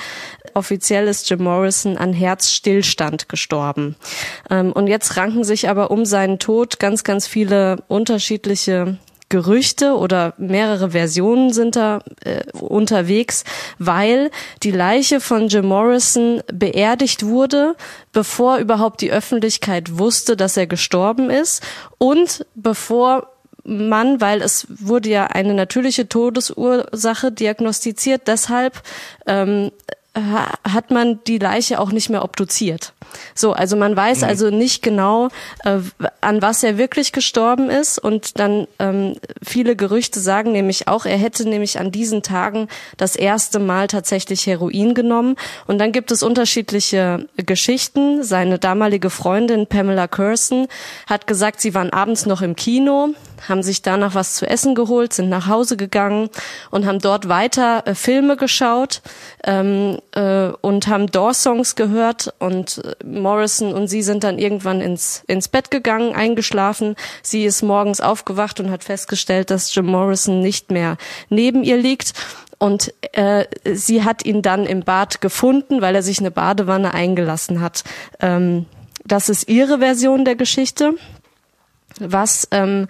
Offiziell 0.53 1.07
ist 1.07 1.29
Jim 1.29 1.43
Morrison 1.43 1.97
an 1.97 2.13
Herzstillstand 2.13 3.29
gestorben. 3.29 3.95
Ähm, 4.49 4.71
und 4.71 4.87
jetzt 4.87 5.17
ranken 5.17 5.43
sich 5.43 5.69
aber 5.69 5.91
um 5.91 6.05
seinen 6.05 6.39
Tod 6.39 6.79
ganz, 6.79 7.03
ganz 7.03 7.27
viele 7.27 7.83
unterschiedliche 7.87 8.97
Gerüchte 9.31 9.95
oder 9.95 10.33
mehrere 10.37 10.91
Versionen 10.91 11.53
sind 11.53 11.77
da 11.77 12.01
äh, 12.25 12.43
unterwegs, 12.51 13.45
weil 13.79 14.29
die 14.61 14.71
Leiche 14.71 15.21
von 15.21 15.47
Jim 15.47 15.67
Morrison 15.67 16.43
beerdigt 16.53 17.25
wurde, 17.25 17.75
bevor 18.11 18.57
überhaupt 18.57 18.99
die 18.99 19.11
Öffentlichkeit 19.11 19.97
wusste, 19.97 20.35
dass 20.35 20.57
er 20.57 20.67
gestorben 20.67 21.29
ist 21.29 21.63
und 21.97 22.45
bevor 22.55 23.31
man, 23.63 24.19
weil 24.19 24.41
es 24.41 24.67
wurde 24.69 25.09
ja 25.09 25.27
eine 25.27 25.53
natürliche 25.53 26.09
Todesursache 26.09 27.31
diagnostiziert, 27.31 28.23
deshalb 28.27 28.81
ähm, 29.27 29.71
hat 30.13 30.91
man 30.91 31.23
die 31.25 31.37
Leiche 31.37 31.79
auch 31.79 31.91
nicht 31.91 32.09
mehr 32.09 32.23
obduziert. 32.23 32.93
So, 33.33 33.53
also 33.53 33.77
man 33.77 33.95
weiß 33.95 34.21
mhm. 34.21 34.27
also 34.27 34.49
nicht 34.49 34.81
genau, 34.81 35.29
äh, 35.63 35.79
an 36.19 36.41
was 36.41 36.63
er 36.63 36.77
wirklich 36.77 37.13
gestorben 37.13 37.69
ist. 37.69 37.97
Und 37.97 38.37
dann 38.37 38.67
ähm, 38.79 39.15
viele 39.41 39.75
Gerüchte 39.75 40.19
sagen 40.19 40.51
nämlich 40.51 40.89
auch, 40.89 41.05
er 41.05 41.17
hätte 41.17 41.47
nämlich 41.47 41.79
an 41.79 41.91
diesen 41.91 42.23
Tagen 42.23 42.67
das 42.97 43.15
erste 43.15 43.59
Mal 43.59 43.87
tatsächlich 43.87 44.45
Heroin 44.47 44.93
genommen. 44.93 45.35
Und 45.65 45.79
dann 45.79 45.93
gibt 45.93 46.11
es 46.11 46.23
unterschiedliche 46.23 47.27
Geschichten. 47.37 48.23
Seine 48.23 48.59
damalige 48.59 49.09
Freundin 49.09 49.67
Pamela 49.67 50.07
Curson 50.07 50.67
hat 51.07 51.25
gesagt, 51.25 51.61
sie 51.61 51.73
waren 51.73 51.91
abends 51.91 52.25
noch 52.25 52.41
im 52.41 52.57
Kino, 52.57 53.13
haben 53.47 53.63
sich 53.63 53.81
danach 53.81 54.15
was 54.15 54.35
zu 54.35 54.47
essen 54.47 54.75
geholt, 54.75 55.13
sind 55.13 55.29
nach 55.29 55.47
Hause 55.47 55.77
gegangen 55.77 56.29
und 56.69 56.85
haben 56.85 56.99
dort 56.99 57.29
weiter 57.29 57.85
äh, 57.85 57.95
Filme 57.95 58.37
geschaut 58.37 59.01
ähm, 59.43 59.99
äh, 60.13 60.49
und 60.61 60.87
haben 60.87 61.07
Doors-Songs 61.07 61.75
gehört 61.75 62.33
und 62.39 62.81
äh, 62.83 63.05
Morrison 63.05 63.73
und 63.73 63.87
sie 63.87 64.01
sind 64.01 64.23
dann 64.23 64.39
irgendwann 64.39 64.81
ins, 64.81 65.23
ins 65.27 65.47
Bett 65.47 65.71
gegangen, 65.71 66.13
eingeschlafen. 66.13 66.95
Sie 67.21 67.45
ist 67.45 67.61
morgens 67.61 68.01
aufgewacht 68.01 68.59
und 68.59 68.71
hat 68.71 68.83
festgestellt, 68.83 69.49
dass 69.49 69.73
Jim 69.73 69.87
Morrison 69.87 70.39
nicht 70.39 70.71
mehr 70.71 70.97
neben 71.29 71.63
ihr 71.63 71.77
liegt. 71.77 72.13
Und 72.59 72.93
äh, 73.13 73.45
sie 73.73 74.03
hat 74.03 74.23
ihn 74.23 74.43
dann 74.43 74.67
im 74.67 74.81
Bad 74.81 75.19
gefunden, 75.19 75.81
weil 75.81 75.95
er 75.95 76.03
sich 76.03 76.19
eine 76.19 76.29
Badewanne 76.29 76.93
eingelassen 76.93 77.59
hat. 77.59 77.83
Ähm, 78.19 78.67
das 79.03 79.29
ist 79.29 79.49
ihre 79.49 79.79
Version 79.79 80.25
der 80.25 80.35
Geschichte. 80.35 80.93
Was 81.99 82.47
ähm, 82.51 82.87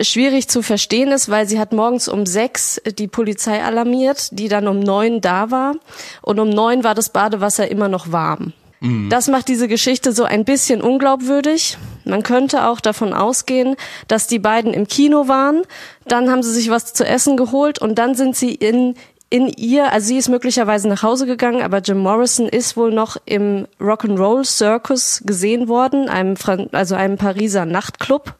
schwierig 0.00 0.48
zu 0.48 0.62
verstehen 0.62 1.10
ist, 1.12 1.28
weil 1.28 1.48
sie 1.48 1.58
hat 1.58 1.72
morgens 1.72 2.08
um 2.08 2.26
sechs 2.26 2.80
die 2.98 3.08
Polizei 3.08 3.62
alarmiert, 3.62 4.28
die 4.32 4.48
dann 4.48 4.68
um 4.68 4.80
neun 4.80 5.20
da 5.20 5.50
war. 5.50 5.74
Und 6.22 6.38
um 6.38 6.48
neun 6.48 6.84
war 6.84 6.94
das 6.94 7.10
Badewasser 7.10 7.70
immer 7.70 7.88
noch 7.88 8.12
warm. 8.12 8.52
Mhm. 8.80 9.10
Das 9.10 9.28
macht 9.28 9.48
diese 9.48 9.68
Geschichte 9.68 10.12
so 10.12 10.24
ein 10.24 10.44
bisschen 10.44 10.80
unglaubwürdig. 10.80 11.78
Man 12.04 12.22
könnte 12.22 12.66
auch 12.66 12.80
davon 12.80 13.12
ausgehen, 13.12 13.76
dass 14.06 14.26
die 14.26 14.38
beiden 14.38 14.72
im 14.72 14.86
Kino 14.86 15.28
waren, 15.28 15.62
dann 16.06 16.30
haben 16.30 16.42
sie 16.42 16.52
sich 16.52 16.70
was 16.70 16.94
zu 16.94 17.04
essen 17.04 17.36
geholt 17.36 17.80
und 17.80 17.96
dann 17.96 18.14
sind 18.14 18.36
sie 18.36 18.54
in 18.54 18.94
in 19.30 19.48
ihr, 19.48 19.92
also 19.92 20.08
sie 20.08 20.16
ist 20.16 20.30
möglicherweise 20.30 20.88
nach 20.88 21.02
Hause 21.02 21.26
gegangen, 21.26 21.60
aber 21.60 21.78
Jim 21.80 21.98
Morrison 21.98 22.48
ist 22.48 22.78
wohl 22.78 22.92
noch 22.92 23.18
im 23.26 23.66
Rock'n'Roll 23.78 24.44
Circus 24.44 25.22
gesehen 25.26 25.68
worden, 25.68 26.08
einem, 26.08 26.36
also 26.72 26.94
einem 26.94 27.18
Pariser 27.18 27.66
Nachtclub 27.66 28.34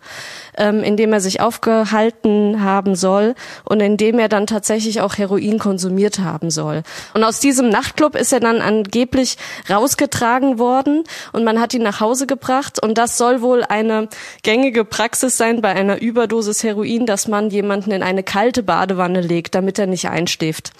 ähm, 0.58 0.82
in 0.82 0.96
dem 0.96 1.12
er 1.12 1.20
sich 1.20 1.40
aufgehalten 1.40 2.62
haben 2.62 2.94
soll 2.94 3.34
und 3.64 3.80
in 3.80 3.96
dem 3.96 4.18
er 4.18 4.28
dann 4.28 4.46
tatsächlich 4.46 5.00
auch 5.00 5.16
Heroin 5.16 5.58
konsumiert 5.58 6.18
haben 6.18 6.50
soll. 6.50 6.82
Und 7.14 7.24
aus 7.24 7.40
diesem 7.40 7.68
Nachtclub 7.70 8.14
ist 8.14 8.32
er 8.32 8.40
dann 8.40 8.60
angeblich 8.60 9.38
rausgetragen 9.70 10.58
worden 10.58 11.04
und 11.32 11.44
man 11.44 11.60
hat 11.60 11.72
ihn 11.72 11.82
nach 11.82 12.00
Hause 12.00 12.26
gebracht 12.26 12.82
und 12.82 12.98
das 12.98 13.16
soll 13.16 13.40
wohl 13.40 13.64
eine 13.64 14.08
gängige 14.42 14.84
Praxis 14.84 15.36
sein 15.36 15.62
bei 15.62 15.70
einer 15.70 16.00
Überdosis 16.00 16.62
Heroin, 16.62 17.06
dass 17.06 17.28
man 17.28 17.50
jemanden 17.50 17.92
in 17.92 18.02
eine 18.02 18.22
kalte 18.22 18.62
Badewanne 18.62 19.20
legt, 19.20 19.54
damit 19.54 19.78
er 19.78 19.86
nicht 19.86 20.08
einschläft. 20.08 20.72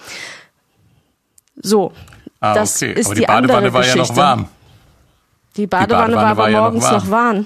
So. 1.55 1.93
Ah, 2.41 2.53
das 2.53 2.81
okay. 2.81 2.93
ist 2.93 3.07
Aber 3.07 3.15
die, 3.15 3.21
die 3.21 3.27
Badewanne 3.27 3.73
war 3.73 3.81
Geschichte. 3.81 3.99
ja 3.99 4.05
noch 4.07 4.15
warm. 4.15 4.47
Die 5.57 5.67
Badewanne, 5.67 6.07
die 6.07 6.15
Badewanne 6.15 6.15
war 6.15 6.25
aber 6.25 6.43
war 6.43 6.71
morgens 6.71 6.83
ja 6.85 6.91
noch, 6.93 7.03
noch 7.03 7.11
warm. 7.11 7.45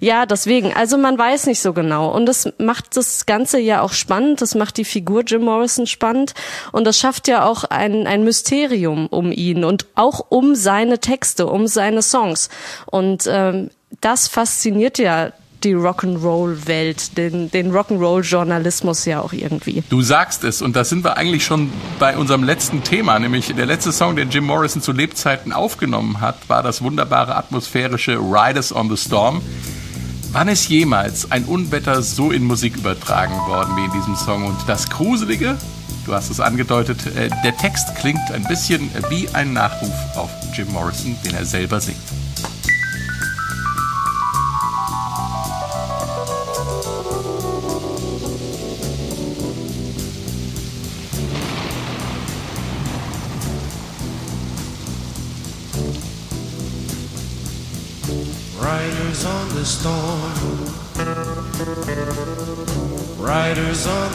Ja, 0.00 0.26
deswegen. 0.26 0.72
Also 0.74 0.98
man 0.98 1.18
weiß 1.18 1.46
nicht 1.46 1.60
so 1.60 1.72
genau. 1.72 2.10
Und 2.10 2.26
das 2.26 2.52
macht 2.58 2.96
das 2.96 3.26
Ganze 3.26 3.58
ja 3.58 3.80
auch 3.82 3.92
spannend. 3.92 4.40
Das 4.40 4.54
macht 4.54 4.76
die 4.76 4.84
Figur 4.84 5.22
Jim 5.24 5.42
Morrison 5.42 5.86
spannend. 5.86 6.34
Und 6.72 6.86
das 6.86 6.98
schafft 6.98 7.28
ja 7.28 7.44
auch 7.44 7.64
ein, 7.64 8.06
ein 8.06 8.24
Mysterium 8.24 9.06
um 9.06 9.32
ihn 9.32 9.64
und 9.64 9.86
auch 9.94 10.26
um 10.28 10.54
seine 10.54 10.98
Texte, 10.98 11.46
um 11.46 11.66
seine 11.66 12.02
Songs. 12.02 12.48
Und 12.86 13.24
ähm, 13.26 13.70
das 14.00 14.28
fasziniert 14.28 14.98
ja 14.98 15.32
die 15.64 15.74
Rock'n'Roll-Welt, 15.74 17.16
den, 17.16 17.50
den 17.50 17.72
Rock'n'Roll-Journalismus 17.72 19.04
ja 19.04 19.20
auch 19.20 19.32
irgendwie. 19.32 19.82
Du 19.88 20.02
sagst 20.02 20.44
es 20.44 20.62
und 20.62 20.76
da 20.76 20.84
sind 20.84 21.04
wir 21.04 21.16
eigentlich 21.16 21.44
schon 21.44 21.70
bei 21.98 22.16
unserem 22.16 22.44
letzten 22.44 22.82
Thema, 22.82 23.18
nämlich 23.18 23.54
der 23.54 23.66
letzte 23.66 23.92
Song, 23.92 24.16
den 24.16 24.30
Jim 24.30 24.44
Morrison 24.44 24.82
zu 24.82 24.92
Lebzeiten 24.92 25.52
aufgenommen 25.52 26.20
hat, 26.20 26.48
war 26.48 26.62
das 26.62 26.82
wunderbare 26.82 27.36
atmosphärische 27.36 28.18
Riders 28.18 28.74
on 28.74 28.88
the 28.88 28.96
Storm. 28.96 29.40
Wann 30.32 30.48
ist 30.48 30.68
jemals 30.68 31.30
ein 31.30 31.44
Unwetter 31.44 32.02
so 32.02 32.30
in 32.30 32.44
Musik 32.44 32.76
übertragen 32.76 33.36
worden 33.46 33.76
wie 33.76 33.84
in 33.84 33.92
diesem 33.92 34.16
Song? 34.16 34.46
Und 34.46 34.56
das 34.66 34.88
Gruselige, 34.88 35.58
du 36.06 36.14
hast 36.14 36.30
es 36.30 36.40
angedeutet, 36.40 37.06
äh, 37.14 37.28
der 37.44 37.56
Text 37.56 37.94
klingt 37.96 38.30
ein 38.32 38.44
bisschen 38.44 38.90
wie 39.10 39.28
ein 39.34 39.52
Nachruf 39.52 39.92
auf 40.16 40.30
Jim 40.54 40.72
Morrison, 40.72 41.16
den 41.24 41.34
er 41.34 41.44
selber 41.44 41.80
singt. 41.80 41.98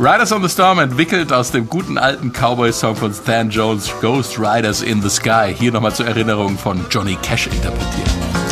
Riders 0.00 0.30
on 0.30 0.42
the 0.42 0.48
Storm 0.48 0.78
entwickelt 0.78 1.32
aus 1.32 1.50
dem 1.50 1.68
guten 1.68 1.98
alten 1.98 2.32
Cowboy-Song 2.32 2.94
von 2.94 3.12
Stan 3.12 3.50
Jones 3.50 3.90
Ghost 4.00 4.38
Riders 4.38 4.80
in 4.80 5.02
the 5.02 5.10
Sky. 5.10 5.52
Hier 5.52 5.72
nochmal 5.72 5.92
zur 5.92 6.06
Erinnerung 6.06 6.56
von 6.56 6.86
Johnny 6.88 7.18
Cash 7.20 7.48
interpretiert. 7.48 8.08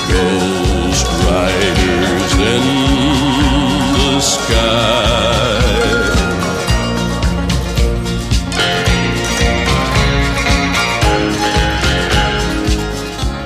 Ghost 0.09 1.07
riders 1.25 2.33
in 2.35 2.63
the 3.95 4.21
sky. 4.21 4.57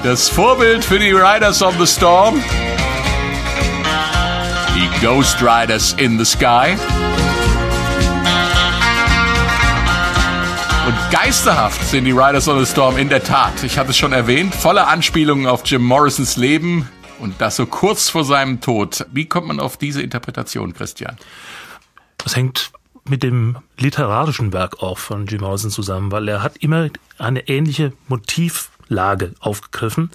Das 0.03 0.31
Vorbild 0.31 0.83
für 0.83 0.99
die 0.99 1.13
Riders 1.13 1.61
on 1.61 1.75
the 1.79 1.87
Storm. 1.87 2.43
Die 4.75 5.05
Ghost 5.05 5.43
Riders 5.43 5.95
in 5.99 6.19
the 6.19 6.25
Sky. 6.25 6.79
Und 10.91 11.13
geisterhaft 11.13 11.87
sind 11.87 12.05
die 12.05 12.11
Riders 12.11 12.49
on 12.49 12.59
the 12.59 12.69
Storm 12.69 12.97
in 12.97 13.09
der 13.09 13.23
Tat. 13.23 13.63
Ich 13.63 13.79
hatte 13.79 13.91
es 13.91 13.97
schon 13.97 14.13
erwähnt, 14.13 14.53
voller 14.53 14.89
Anspielungen 14.89 15.47
auf 15.47 15.63
Jim 15.65 15.85
Morrisons 15.85 16.37
Leben 16.37 16.89
und 17.21 17.41
das 17.41 17.55
so 17.55 17.67
kurz 17.67 18.09
vor 18.09 18.25
seinem 18.25 18.61
Tod. 18.61 19.07
Wie 19.13 19.27
kommt 19.27 19.47
man 19.47 19.61
auf 19.61 19.77
diese 19.77 20.03
Interpretation, 20.03 20.75
Christian? 20.75 21.17
Das 22.19 22.35
hängt 22.35 22.73
mit 23.09 23.23
dem 23.23 23.59
literarischen 23.79 24.53
Werk 24.53 24.83
auch 24.83 24.99
von 24.99 25.27
Jim 25.27 25.43
Morrison 25.43 25.71
zusammen, 25.71 26.11
weil 26.11 26.27
er 26.27 26.43
hat 26.43 26.57
immer 26.57 26.89
eine 27.19 27.47
ähnliche 27.47 27.93
Motivlage 28.09 29.35
aufgegriffen 29.39 30.11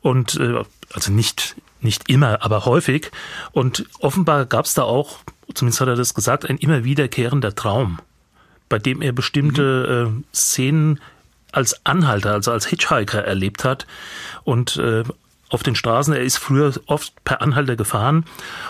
und 0.00 0.34
äh, 0.40 0.64
also 0.92 1.12
nicht 1.12 1.54
nicht 1.82 2.08
immer, 2.08 2.42
aber 2.42 2.64
häufig 2.64 3.12
und 3.52 3.86
offenbar 4.00 4.44
gab 4.46 4.64
es 4.64 4.74
da 4.74 4.82
auch, 4.82 5.18
zumindest 5.54 5.80
hat 5.80 5.86
er 5.86 5.94
das 5.94 6.14
gesagt, 6.14 6.50
ein 6.50 6.58
immer 6.58 6.82
wiederkehrender 6.82 7.54
Traum, 7.54 8.00
bei 8.70 8.78
dem 8.78 9.02
er 9.02 9.12
bestimmte 9.12 10.08
äh, 10.08 10.34
Szenen 10.34 10.98
als 11.52 11.84
Anhalter, 11.84 12.32
also 12.32 12.52
als 12.52 12.66
Hitchhiker 12.66 13.22
erlebt 13.22 13.64
hat. 13.64 13.86
Und 14.44 14.76
äh, 14.78 15.02
auf 15.50 15.62
den 15.62 15.74
Straßen, 15.74 16.14
er 16.14 16.22
ist 16.22 16.38
früher 16.38 16.72
oft 16.86 17.12
per 17.24 17.42
Anhalter 17.42 17.76
gefahren 17.76 18.24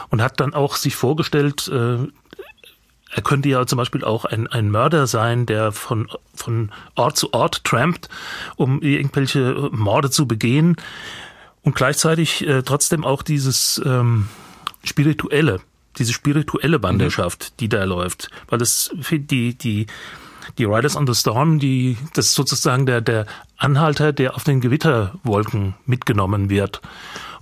und 0.09 0.23
hat 0.23 0.41
dann 0.41 0.55
auch 0.55 0.75
sich 0.75 0.97
vorgestellt, 0.97 1.69
äh, 1.69 1.99
er 3.13 3.23
könnte 3.23 3.49
ja 3.49 3.67
zum 3.67 3.77
Beispiel 3.77 4.05
auch 4.05 4.25
ein, 4.25 4.47
ein 4.47 4.71
Mörder 4.71 5.07
sein, 5.07 5.45
der 5.45 5.73
von, 5.73 6.09
von 6.35 6.71
Ort 6.95 7.17
zu 7.17 7.33
Ort 7.33 7.65
trampt, 7.65 8.09
um 8.57 8.81
irgendwelche 8.83 9.69
Morde 9.73 10.11
zu 10.11 10.27
begehen. 10.27 10.77
Und 11.63 11.75
gleichzeitig 11.75 12.47
äh, 12.47 12.63
trotzdem 12.63 13.05
auch 13.05 13.23
dieses 13.23 13.83
ähm, 13.85 14.29
spirituelle, 14.85 15.61
diese 16.01 16.13
spirituelle 16.13 16.79
Banderschaft, 16.79 17.61
die 17.61 17.69
da 17.69 17.85
läuft, 17.85 18.31
weil 18.49 18.59
das 18.59 18.91
die 19.11 19.55
die 19.55 19.87
die 20.59 20.65
Riders 20.65 20.97
on 20.97 21.07
the 21.07 21.15
Storm, 21.15 21.59
die 21.59 21.97
das 22.15 22.27
ist 22.27 22.35
sozusagen 22.35 22.87
der 22.87 23.01
der 23.01 23.27
Anhalter, 23.57 24.13
der 24.13 24.35
auf 24.35 24.45
den 24.45 24.61
Gewitterwolken 24.61 25.75
mitgenommen 25.87 26.51
wird. 26.51 26.81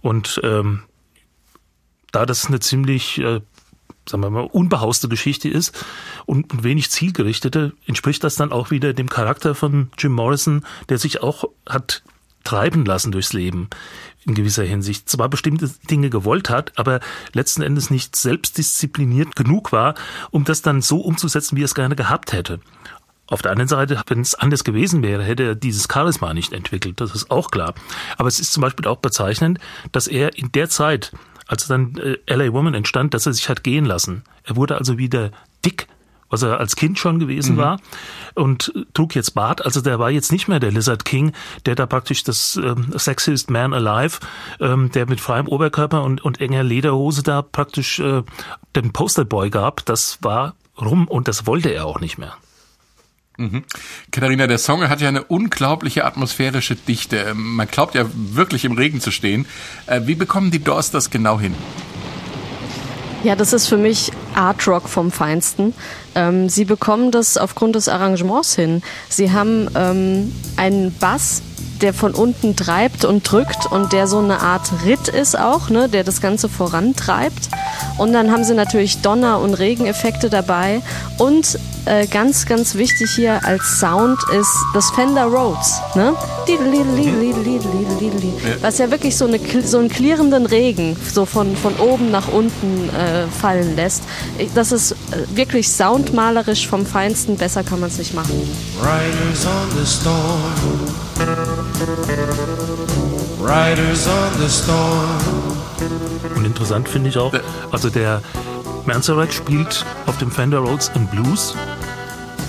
Und 0.01 0.41
ähm, 0.45 0.83
da 2.13 2.27
das 2.27 2.47
eine 2.47 2.61
ziemlich 2.61 3.19
äh, 3.19 3.41
sagen 4.09 4.23
wir 4.23 4.31
mal, 4.31 4.49
unbehauste 4.51 5.09
Geschichte 5.09 5.49
ist 5.49 5.85
und 6.27 6.65
wenig 6.65 6.91
zielgerichtete, 6.91 7.75
entspricht 7.87 8.25
das 8.25 8.37
dann 8.37 8.53
auch 8.53 8.71
wieder 8.71 8.95
dem 8.95 9.09
Charakter 9.09 9.55
von 9.55 9.91
Jim 9.99 10.13
Morrison, 10.13 10.65
der 10.89 10.99
sich 10.99 11.23
auch 11.23 11.45
hat 11.69 12.03
treiben 12.45 12.87
lassen 12.87 13.13
durchs 13.13 13.35
Leben 13.35 13.69
in 14.25 14.35
gewisser 14.35 14.65
Hinsicht. 14.65 15.09
Zwar 15.09 15.29
bestimmte 15.29 15.71
Dinge 15.91 16.11
gewollt 16.11 16.51
hat, 16.51 16.73
aber 16.77 17.01
letzten 17.33 17.63
Endes 17.63 17.91
nicht 17.91 18.17
selbstdiszipliniert 18.17 19.37
genug 19.37 19.73
war, 19.73 19.95
um 20.31 20.45
das 20.45 20.63
dann 20.63 20.83
so 20.83 21.01
umzusetzen, 21.01 21.57
wie 21.57 21.63
er 21.63 21.67
es 21.67 21.75
gerne 21.75 21.97
gehabt 21.97 22.33
hätte. 22.33 22.61
Auf 23.27 23.43
der 23.43 23.53
anderen 23.53 23.69
Seite, 23.69 24.03
wenn 24.07 24.21
es 24.23 24.35
anders 24.35 24.65
gewesen 24.65 25.03
wäre, 25.03 25.23
hätte 25.23 25.43
er 25.43 25.55
dieses 25.55 25.87
Charisma 25.93 26.33
nicht 26.33 26.53
entwickelt. 26.53 27.01
Das 27.01 27.15
ist 27.15 27.31
auch 27.31 27.51
klar. 27.51 27.75
Aber 28.17 28.29
es 28.29 28.41
ist 28.41 28.53
zum 28.53 28.63
Beispiel 28.63 28.87
auch 28.87 28.99
bezeichnend, 28.99 29.59
dass 29.93 30.07
er 30.07 30.37
in 30.39 30.51
der 30.53 30.71
Zeit, 30.71 31.13
als 31.47 31.67
dann 31.67 31.95
äh, 31.99 32.35
LA 32.35 32.53
Woman 32.55 32.73
entstand, 32.73 33.13
dass 33.13 33.27
er 33.27 33.35
sich 33.35 33.51
hat 33.51 33.63
gehen 33.63 33.85
lassen. 33.85 34.25
Er 34.45 34.57
wurde 34.57 34.79
also 34.79 34.97
wieder 34.97 35.31
dick, 35.63 35.89
was 36.31 36.43
er 36.43 36.59
als 36.59 36.77
Kind 36.77 36.99
schon 36.99 37.19
gewesen 37.19 37.55
Mhm. 37.55 37.59
war 37.59 37.81
und 38.35 38.73
trug 38.95 39.15
jetzt 39.15 39.35
Bart. 39.35 39.65
Also 39.65 39.81
der 39.81 39.99
war 39.99 40.11
jetzt 40.11 40.33
nicht 40.33 40.49
mehr 40.49 40.61
der 40.61 40.71
Lizard 40.71 41.05
King, 41.05 41.33
der 41.67 41.75
da 41.75 41.87
praktisch 41.87 42.25
das 42.25 42.57
ähm, 42.57 42.93
Sexiest 42.97 43.51
Man 43.51 43.73
Alive, 43.73 44.19
ähm, 44.61 44.91
der 44.93 45.07
mit 45.09 45.21
freiem 45.21 45.49
Oberkörper 45.49 46.03
und, 46.03 46.23
und 46.25 46.41
enger 46.41 46.63
Lederhose 46.63 47.23
da 47.23 47.43
praktisch 47.43 47.99
äh, 48.01 48.23
den 48.77 48.93
Posterboy 48.93 49.51
gab. 49.51 49.85
Das 49.87 50.19
war 50.23 50.55
rum 50.81 51.09
und 51.09 51.29
das 51.29 51.47
wollte 51.47 51.71
er 51.71 51.87
auch 51.87 52.01
nicht 52.01 52.19
mehr. 52.19 52.35
Katharina, 54.11 54.49
der 54.49 54.59
Song 54.59 54.89
hat 54.89 55.01
ja 55.01 55.07
eine 55.07 55.23
unglaubliche 55.23 56.05
atmosphärische 56.05 56.75
Dichte. 56.75 57.19
Ähm, 57.19 57.55
Man 57.55 57.69
glaubt 57.69 57.95
ja 57.95 58.05
wirklich 58.13 58.65
im 58.65 58.73
Regen 58.73 59.01
zu 59.01 59.13
stehen. 59.13 59.47
Äh, 59.87 60.01
Wie 60.07 60.17
bekommen 60.17 60.51
die 60.51 60.59
Doors 60.59 60.91
das 60.91 61.09
genau 61.11 61.39
hin? 61.39 61.55
Ja, 63.23 63.37
das 63.37 63.53
ist 63.53 63.69
für 63.69 63.77
mich 63.77 64.11
Art 64.39 64.67
Rock 64.69 64.89
vom 64.89 65.11
Feinsten. 65.11 65.75
Ähm, 66.15 66.49
sie 66.49 66.65
bekommen 66.65 67.11
das 67.11 67.37
aufgrund 67.37 67.75
des 67.75 67.89
Arrangements 67.89 68.55
hin. 68.55 68.83
Sie 69.09 69.33
haben 69.33 69.69
ähm, 69.75 70.33
einen 70.57 70.95
Bass, 70.99 71.43
der 71.83 71.95
von 71.95 72.15
unten 72.15 72.57
treibt 72.57 73.05
und 73.05 73.31
drückt 73.31 73.67
und 73.71 73.93
der 73.93 74.07
so 74.07 74.19
eine 74.19 74.41
Art 74.41 74.71
Ritt 74.85 75.09
ist 75.09 75.39
auch, 75.39 75.71
ne, 75.71 75.89
der 75.89 76.05
das 76.05 76.21
Ganze 76.21 76.49
vorantreibt. 76.49 77.49
Und 77.99 78.13
dann 78.13 78.33
haben 78.33 78.45
sie 78.45 78.55
natürlich 78.55 79.01
Donner- 79.01 79.41
und 79.41 79.55
Regeneffekte 79.55 80.31
dabei. 80.31 80.83
Und 81.19 81.59
äh, 81.85 82.07
ganz, 82.07 82.47
ganz 82.47 82.75
wichtig 82.75 83.11
hier 83.15 83.45
als 83.45 83.81
Sound 83.81 84.19
ist 84.39 84.55
das 84.75 84.91
Fender 84.91 85.25
Rhodes. 85.25 85.81
Ne? 85.95 86.15
Was 88.61 88.79
ja 88.79 88.91
wirklich 88.91 89.17
so, 89.17 89.27
eine, 89.27 89.41
so 89.65 89.79
einen 89.79 89.89
klirrenden 89.89 90.47
Regen 90.47 90.97
so 91.13 91.25
von, 91.25 91.57
von 91.57 91.75
oben 91.77 92.11
nach 92.11 92.29
unten 92.29 92.91
äh, 92.91 93.27
fallen 93.41 93.75
lässt. 93.77 94.03
Das 94.55 94.73
ist 94.73 94.93
äh, 94.93 94.97
wirklich 95.35 95.69
soundmalerisch 95.69 96.69
vom 96.69 96.87
Feinsten. 96.87 97.37
Besser 97.37 97.63
kann 97.63 97.81
man 97.81 97.91
es 97.91 97.99
nicht 97.99 98.15
machen. 98.15 98.33
Riders 98.81 99.47
on 99.47 99.79
the 99.79 99.87
storm. 99.87 100.43
Riders 103.41 104.07
on 104.07 104.41
the 104.41 104.49
storm. 104.49 105.39
Und 106.37 106.45
interessant 106.45 106.89
finde 106.89 107.09
ich 107.11 107.19
auch, 107.19 107.33
also 107.71 107.91
der 107.91 108.23
Manzarek 108.87 109.33
spielt 109.33 109.85
auf 110.07 110.19
dem 110.19 110.31
Fender 110.31 110.59
Rhodes 110.59 110.91
im 110.95 111.07
Blues 111.07 111.55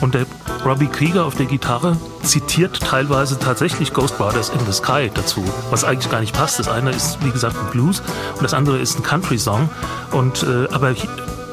und 0.01 0.13
der 0.13 0.25
Robbie 0.65 0.88
Krieger 0.88 1.25
auf 1.25 1.36
der 1.36 1.45
Gitarre 1.45 1.97
zitiert 2.23 2.80
teilweise 2.80 3.39
tatsächlich 3.39 3.93
Ghost 3.93 4.17
Brothers 4.17 4.49
in 4.49 4.59
the 4.65 4.73
Sky 4.73 5.09
dazu, 5.13 5.43
was 5.69 5.84
eigentlich 5.84 6.11
gar 6.11 6.21
nicht 6.21 6.34
passt. 6.34 6.59
Das 6.59 6.67
eine 6.67 6.91
ist, 6.91 7.17
wie 7.23 7.32
gesagt, 7.32 7.55
ein 7.57 7.71
Blues 7.71 8.01
und 8.36 8.43
das 8.43 8.53
andere 8.53 8.80
ist 8.80 8.97
ein 8.97 9.03
Country-Song. 9.03 9.69
Und 10.11 10.43
äh, 10.43 10.67
aber 10.71 10.93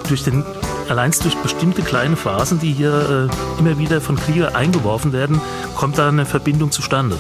durch 0.09 0.25
den 0.25 0.45
allein 0.89 1.11
durch 1.23 1.37
bestimmte 1.37 1.83
kleine 1.83 2.17
Phasen, 2.17 2.59
die 2.61 2.73
hier 2.73 3.29
äh, 3.31 3.61
immer 3.61 3.79
wieder 3.79 4.01
von 4.01 4.17
Krieger 4.17 4.55
eingeworfen 4.55 5.13
werden, 5.13 5.41
kommt 5.77 5.99
da 5.99 6.09
eine 6.09 6.27
Verbindung 6.27 6.71
zustande. 6.71 7.17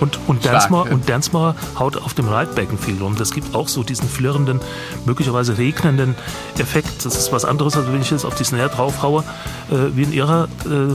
Und, 0.00 0.18
und, 0.28 0.44
ja. 0.44 0.60
und 0.68 1.08
Densmore 1.08 1.56
haut 1.78 1.96
auf 1.96 2.14
dem 2.14 2.28
Reitbecken 2.28 2.78
viel 2.78 3.02
rum. 3.02 3.16
Das 3.16 3.32
gibt 3.32 3.54
auch 3.54 3.66
so 3.68 3.82
diesen 3.82 4.08
flirrenden, 4.08 4.60
möglicherweise 5.06 5.58
regnenden 5.58 6.14
Effekt. 6.58 7.04
Das 7.04 7.16
ist 7.16 7.32
was 7.32 7.44
anderes, 7.44 7.76
als 7.76 7.90
wenn 7.90 8.00
ich 8.00 8.10
jetzt 8.10 8.24
auf 8.24 8.36
die 8.36 8.44
Snare 8.44 8.68
draufhaue, 8.68 9.24
äh, 9.70 9.96
wie 9.96 10.04
in 10.04 10.12
ihrer. 10.12 10.48
Äh, 10.64 10.94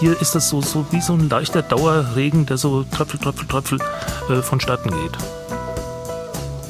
hier 0.00 0.20
ist 0.20 0.34
das 0.36 0.48
so, 0.48 0.60
so 0.60 0.86
wie 0.92 1.00
so 1.00 1.14
ein 1.14 1.28
leichter 1.28 1.62
Dauerregen, 1.62 2.46
der 2.46 2.56
so 2.56 2.84
Tröpfel, 2.84 3.18
Tröpfel, 3.18 3.48
Tröpfel 3.48 3.78
äh, 4.30 4.42
vonstatten 4.42 4.90
geht. 4.90 5.18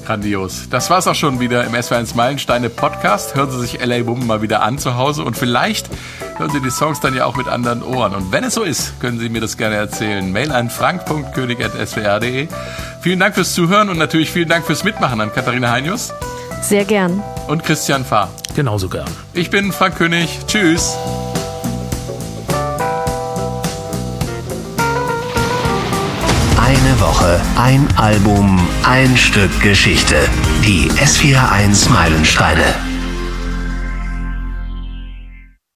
Grandios. 0.09 0.71
Das 0.71 0.89
war's 0.89 1.07
auch 1.07 1.15
schon 1.15 1.39
wieder 1.39 1.65
im 1.65 1.75
SW1 1.75 2.17
Meilensteine 2.17 2.71
Podcast. 2.71 3.35
Hören 3.35 3.51
Sie 3.51 3.61
sich 3.61 3.85
LA 3.85 4.07
Woman 4.07 4.27
mal 4.27 4.41
wieder 4.41 4.63
an 4.63 4.79
zu 4.79 4.97
Hause 4.97 5.23
und 5.23 5.37
vielleicht 5.37 5.91
hören 6.39 6.49
Sie 6.51 6.63
die 6.63 6.71
Songs 6.71 6.99
dann 7.01 7.15
ja 7.15 7.27
auch 7.27 7.37
mit 7.37 7.47
anderen 7.47 7.83
Ohren. 7.83 8.15
Und 8.15 8.33
wenn 8.33 8.43
es 8.43 8.55
so 8.55 8.63
ist, 8.63 8.99
können 9.01 9.19
Sie 9.19 9.29
mir 9.29 9.43
das 9.43 9.59
gerne 9.59 9.75
erzählen. 9.75 10.33
Mail 10.33 10.51
an 10.51 10.71
frank.könig.swr.de. 10.71 12.49
Vielen 13.03 13.21
Dank 13.21 13.35
fürs 13.35 13.53
Zuhören 13.53 13.91
und 13.91 13.99
natürlich 13.99 14.31
vielen 14.31 14.49
Dank 14.49 14.65
fürs 14.65 14.83
Mitmachen 14.83 15.21
an 15.21 15.31
Katharina 15.31 15.71
Heinius 15.71 16.15
Sehr 16.63 16.87
gern. 16.87 17.23
und 17.47 17.63
Christian 17.63 18.03
Fahr. 18.03 18.31
Genauso 18.57 18.89
gern. 18.89 19.11
Ich 19.35 19.51
bin 19.51 19.73
Frank 19.73 19.97
König. 19.97 20.39
Tschüss. 20.47 20.97
Woche, 27.09 27.41
ein 27.57 27.89
Album, 27.97 28.61
ein 28.83 29.17
Stück 29.17 29.63
Geschichte. 29.63 30.17
Die 30.63 30.91
S41 30.91 31.89
Meilensteine. 31.91 32.88